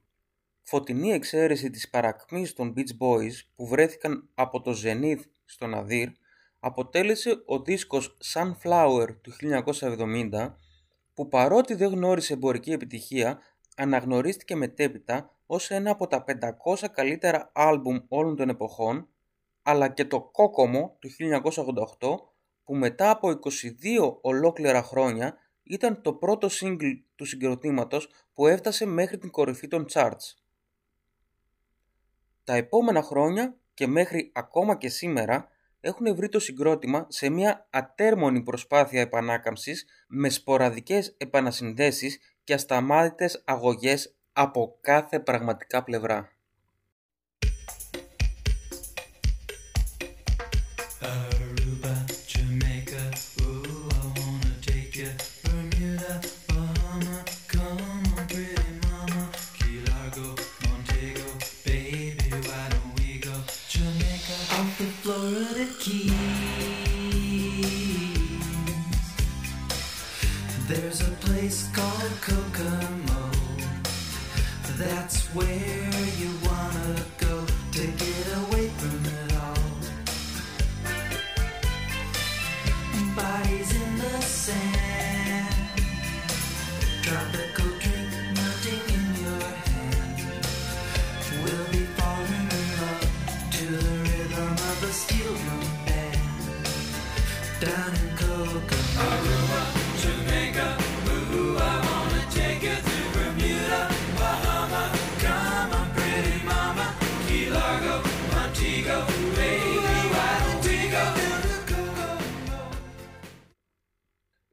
Φωτεινή 0.62 1.12
εξαίρεση 1.12 1.70
της 1.70 1.88
παρακμής 1.88 2.52
των 2.52 2.74
Beach 2.76 3.06
Boys 3.06 3.32
που 3.56 3.66
βρέθηκαν 3.66 4.28
από 4.34 4.60
το 4.60 4.76
Zenith 4.84 5.20
στο 5.44 5.66
Ναδύρ 5.66 6.08
αποτέλεσε 6.60 7.42
ο 7.46 7.62
δίσκος 7.62 8.16
Sunflower 8.34 9.06
του 9.20 9.32
1970 10.30 10.54
που 11.14 11.28
παρότι 11.28 11.74
δεν 11.74 11.90
γνώρισε 11.90 12.32
εμπορική 12.32 12.70
επιτυχία 12.72 13.38
αναγνωρίστηκε 13.76 14.56
μετέπειτα 14.56 15.30
ως 15.46 15.70
ένα 15.70 15.90
από 15.90 16.06
τα 16.06 16.24
500 16.64 16.86
καλύτερα 16.92 17.50
άλμπουμ 17.54 17.98
όλων 18.08 18.36
των 18.36 18.48
εποχών 18.48 19.08
αλλά 19.62 19.88
και 19.88 20.04
το 20.04 20.20
Κόκομο 20.20 20.96
του 20.98 21.08
1988 21.98 22.27
που 22.68 22.76
μετά 22.76 23.10
από 23.10 23.28
22 23.28 24.18
ολόκληρα 24.20 24.82
χρόνια 24.82 25.36
ήταν 25.62 26.02
το 26.02 26.12
πρώτο 26.12 26.48
single 26.50 27.00
του 27.16 27.24
συγκροτήματος 27.24 28.08
που 28.34 28.46
έφτασε 28.46 28.86
μέχρι 28.86 29.18
την 29.18 29.30
κορυφή 29.30 29.68
των 29.68 29.86
charts. 29.92 30.34
Τα 32.44 32.54
επόμενα 32.54 33.02
χρόνια 33.02 33.56
και 33.74 33.86
μέχρι 33.86 34.30
ακόμα 34.34 34.76
και 34.76 34.88
σήμερα 34.88 35.48
έχουν 35.80 36.14
βρει 36.14 36.28
το 36.28 36.40
συγκρότημα 36.40 37.06
σε 37.08 37.28
μια 37.28 37.66
ατέρμονη 37.70 38.42
προσπάθεια 38.42 39.00
επανάκαμψης 39.00 39.86
με 40.08 40.28
σποραδικές 40.28 41.14
επανασυνδέσεις 41.16 42.18
και 42.44 42.54
ασταμάτητες 42.54 43.42
αγωγές 43.44 44.16
από 44.32 44.78
κάθε 44.80 45.20
πραγματικά 45.20 45.84
πλευρά. 45.84 46.37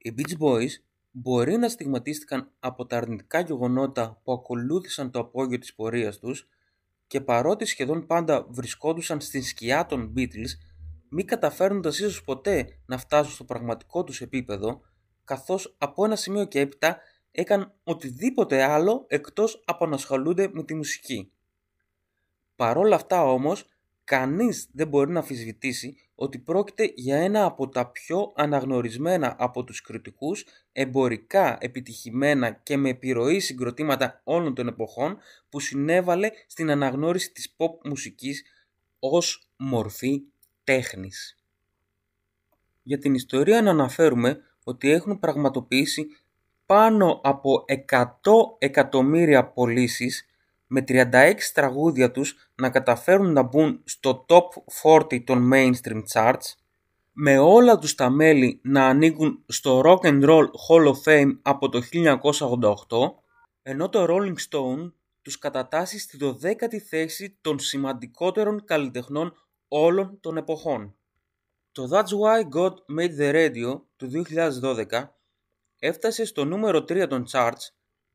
Οι 0.05 0.13
Beach 0.17 0.37
Boys 0.39 0.69
μπορεί 1.11 1.57
να 1.57 1.69
στιγματίστηκαν 1.69 2.51
από 2.59 2.85
τα 2.85 2.97
αρνητικά 2.97 3.39
γεγονότα 3.39 4.19
που 4.23 4.31
ακολούθησαν 4.31 5.11
το 5.11 5.19
απόγειο 5.19 5.57
της 5.57 5.73
πορείας 5.73 6.19
τους 6.19 6.47
και 7.07 7.21
παρότι 7.21 7.65
σχεδόν 7.65 8.05
πάντα 8.05 8.45
βρισκόντουσαν 8.49 9.21
στην 9.21 9.43
σκιά 9.43 9.85
των 9.85 10.13
Beatles, 10.15 10.51
μη 11.09 11.23
καταφέρνοντας 11.23 11.99
ίσως 11.99 12.23
ποτέ 12.23 12.67
να 12.85 12.97
φτάσουν 12.97 13.33
στο 13.33 13.43
πραγματικό 13.43 14.03
τους 14.03 14.21
επίπεδο, 14.21 14.81
καθώς 15.23 15.75
από 15.77 16.05
ένα 16.05 16.15
σημείο 16.15 16.45
και 16.45 16.59
έπειτα 16.59 16.97
έκαν 17.31 17.73
οτιδήποτε 17.83 18.63
άλλο 18.63 19.05
εκτός 19.07 19.63
από 19.65 19.85
να 19.85 19.95
ασχολούνται 19.95 20.49
με 20.53 20.63
τη 20.63 20.75
μουσική. 20.75 21.31
Παρόλα 22.55 22.95
αυτά 22.95 23.23
όμως, 23.23 23.65
κανείς 24.03 24.69
δεν 24.71 24.87
μπορεί 24.87 25.11
να 25.11 25.19
αμφισβητήσει 25.19 25.95
ότι 26.15 26.39
πρόκειται 26.39 26.91
για 26.95 27.17
ένα 27.17 27.45
από 27.45 27.69
τα 27.69 27.91
πιο 27.91 28.33
αναγνωρισμένα 28.35 29.35
από 29.39 29.63
τους 29.63 29.81
κριτικούς, 29.81 30.45
εμπορικά 30.71 31.57
επιτυχημένα 31.59 32.51
και 32.51 32.77
με 32.77 32.89
επιρροή 32.89 33.39
συγκροτήματα 33.39 34.21
όλων 34.23 34.55
των 34.55 34.67
εποχών 34.67 35.17
που 35.49 35.59
συνέβαλε 35.59 36.29
στην 36.47 36.69
αναγνώριση 36.69 37.31
της 37.31 37.55
pop 37.57 37.87
μουσικής 37.89 38.43
ως 38.99 39.49
μορφή 39.57 40.21
τέχνης. 40.65 41.37
Για 42.83 42.97
την 42.97 43.13
ιστορία 43.13 43.61
να 43.61 43.69
αναφέρουμε 43.69 44.39
ότι 44.63 44.91
έχουν 44.91 45.19
πραγματοποιήσει 45.19 46.07
πάνω 46.65 47.21
από 47.23 47.65
100 47.89 48.05
εκατομμύρια 48.57 49.45
πωλήσεις 49.47 50.25
με 50.67 50.83
36 50.87 51.33
τραγούδια 51.53 52.11
τους 52.11 52.49
να 52.55 52.69
καταφέρουν 52.69 53.33
να 53.33 53.41
μπουν 53.41 53.81
στο 53.83 54.25
top 54.29 54.43
40 54.81 55.23
των 55.23 55.49
mainstream 55.53 56.01
charts, 56.13 56.53
με 57.11 57.37
όλα 57.37 57.77
τους 57.77 57.95
τα 57.95 58.09
μέλη 58.09 58.59
να 58.63 58.85
ανήκουν 58.85 59.43
στο 59.47 59.81
Rock 59.85 60.07
and 60.07 60.23
Roll 60.29 60.45
Hall 60.45 60.87
of 60.87 61.03
Fame 61.05 61.37
από 61.41 61.69
το 61.69 61.81
1988, 61.81 63.13
ενώ 63.63 63.89
το 63.89 64.05
Rolling 64.09 64.35
Stone 64.49 64.91
τους 65.21 65.39
κατατάσσει 65.39 65.99
στη 65.99 66.17
12η 66.21 66.77
θέση 66.77 67.37
των 67.41 67.59
σημαντικότερων 67.59 68.65
καλλιτεχνών 68.65 69.33
όλων 69.67 70.19
των 70.19 70.37
εποχών. 70.37 70.95
Το 71.71 71.89
That's 71.91 72.07
Why 72.07 72.41
God 72.55 72.73
Made 72.97 73.19
the 73.19 73.33
Radio 73.33 73.81
του 73.95 74.11
2012 74.61 74.85
έφτασε 75.79 76.25
στο 76.25 76.45
νούμερο 76.45 76.79
3 76.79 77.07
των 77.09 77.25
charts 77.31 77.69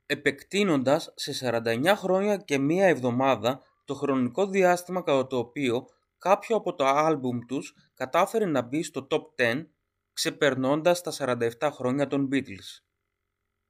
επεκτείνοντας 0.06 1.12
σε 1.16 1.50
49 1.64 1.92
χρόνια 1.96 2.36
και 2.36 2.58
μία 2.58 2.86
εβδομάδα 2.86 3.62
το 3.84 3.94
χρονικό 3.94 4.46
διάστημα 4.46 5.02
κατά 5.02 5.26
το 5.26 5.38
οποίο 5.38 5.86
κάποιο 6.18 6.56
από 6.56 6.74
το 6.74 6.84
άλμπουμ 6.84 7.38
τους 7.48 7.74
κατάφερε 7.94 8.44
να 8.44 8.62
μπει 8.62 8.82
στο 8.82 9.06
top 9.10 9.42
10 9.42 9.66
ξεπερνώντας 10.12 11.00
τα 11.00 11.12
47 11.60 11.70
χρόνια 11.72 12.06
των 12.06 12.28
Beatles. 12.32 12.82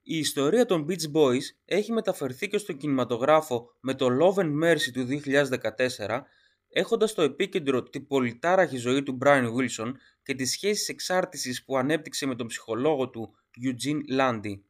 Η 0.03 0.19
ιστορία 0.19 0.67
των 0.67 0.87
Beach 0.89 1.13
Boys 1.17 1.43
έχει 1.65 1.93
μεταφερθεί 1.93 2.49
και 2.49 2.59
στον 2.59 2.77
κινηματογράφο 2.77 3.77
με 3.81 3.95
το 3.95 4.07
Love 4.21 4.41
and 4.41 4.65
Mercy 4.65 4.91
του 4.93 5.07
2014 5.07 6.21
έχοντας 6.71 7.11
στο 7.11 7.23
επίκεντρο 7.23 7.83
την 7.83 8.07
πολυτάραχη 8.07 8.77
ζωή 8.77 9.03
του 9.03 9.19
Brian 9.25 9.47
Wilson 9.55 9.93
και 10.23 10.35
τις 10.35 10.51
σχέσεις 10.51 10.89
εξάρτησης 10.89 11.65
που 11.65 11.77
ανέπτυξε 11.77 12.27
με 12.27 12.35
τον 12.35 12.47
ψυχολόγο 12.47 13.11
του 13.11 13.35
Eugene 13.63 14.19
Landy. 14.21 14.61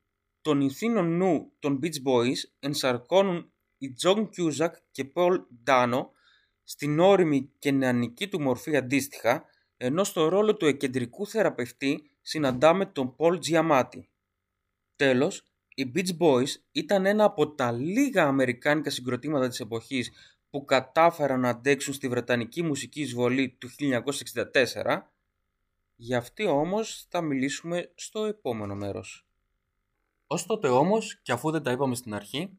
Τον 0.40 0.60
ηθήνο 0.60 1.02
νου 1.02 1.52
των 1.58 1.78
Beach 1.82 2.02
Boys 2.04 2.38
ενσαρκώνουν 2.58 3.52
οι 3.78 3.94
John 4.02 4.28
Cusack 4.36 4.72
και 4.90 5.12
Paul 5.14 5.36
Dano 5.66 6.06
στην 6.64 7.00
όρημη 7.00 7.52
και 7.58 7.70
νεανική 7.70 8.28
του 8.28 8.40
μορφή 8.40 8.76
αντίστοιχα, 8.76 9.44
ενώ 9.76 10.04
στο 10.04 10.28
ρόλο 10.28 10.56
του 10.56 10.66
εκεντρικού 10.66 11.26
θεραπευτή 11.26 12.10
συναντάμε 12.20 12.86
τον 12.86 13.16
Paul 13.18 13.38
Giamatti. 13.48 14.00
Τέλος, 14.96 15.42
οι 15.74 15.92
Beach 15.94 16.16
Boys 16.18 16.48
ήταν 16.72 17.06
ένα 17.06 17.24
από 17.24 17.54
τα 17.54 17.72
λίγα 17.72 18.24
αμερικάνικα 18.24 18.90
συγκροτήματα 18.90 19.48
της 19.48 19.60
εποχής 19.60 20.10
που 20.50 20.64
κατάφεραν 20.64 21.40
να 21.40 21.48
αντέξουν 21.48 21.94
στη 21.94 22.08
βρετανική 22.08 22.62
μουσική 22.62 23.00
εισβολή 23.00 23.48
του 23.48 23.68
1964, 23.78 25.00
για 25.96 26.18
αυτή 26.18 26.46
όμως 26.46 27.06
θα 27.08 27.20
μιλήσουμε 27.20 27.92
στο 27.94 28.24
επόμενο 28.24 28.74
μέρος. 28.74 29.26
Ως 30.26 30.46
τότε 30.46 30.68
όμως, 30.68 31.20
και 31.22 31.32
αφού 31.32 31.50
δεν 31.50 31.62
τα 31.62 31.70
είπαμε 31.70 31.94
στην 31.94 32.14
αρχή, 32.14 32.58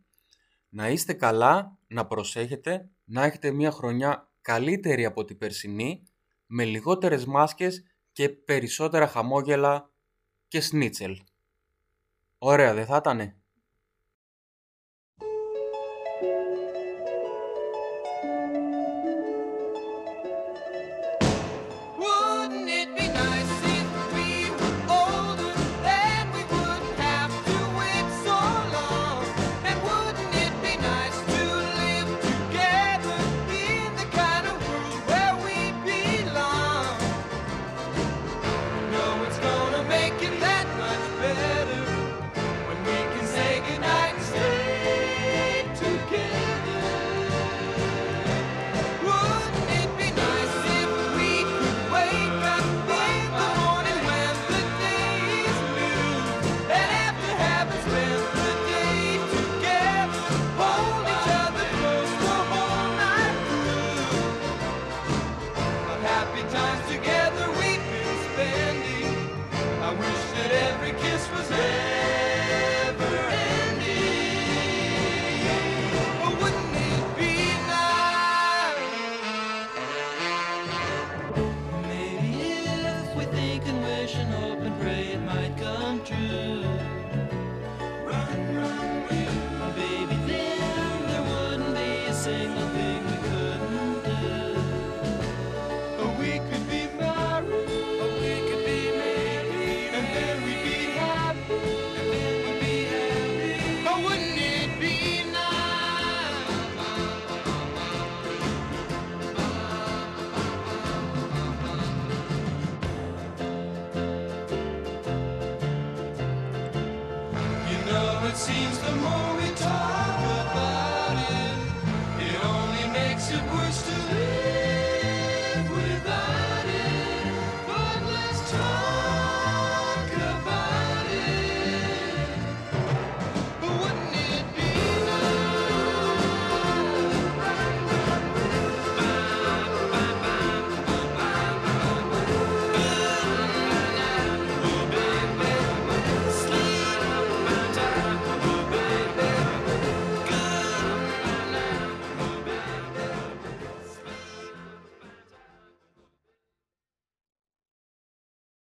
να 0.70 0.90
είστε 0.90 1.14
καλά, 1.14 1.78
να 1.88 2.06
προσέχετε, 2.06 2.90
να 3.04 3.24
έχετε 3.24 3.52
μια 3.52 3.72
χρονιά 3.72 4.30
καλύτερη 4.42 5.06
από 5.06 5.26
την 5.26 5.38
περσινή, 5.38 6.04
με 6.46 6.66
λιγότερες 6.66 7.26
μάσκες 7.26 7.84
και 8.12 8.30
περισσότερα 8.30 9.08
χαμόγελα 9.08 9.92
και 10.48 10.62
σνίτσελ. 10.62 11.22
Ωραία, 12.38 12.74
δεν 12.74 12.86
θα 12.86 12.96
ήτανε; 12.96 13.41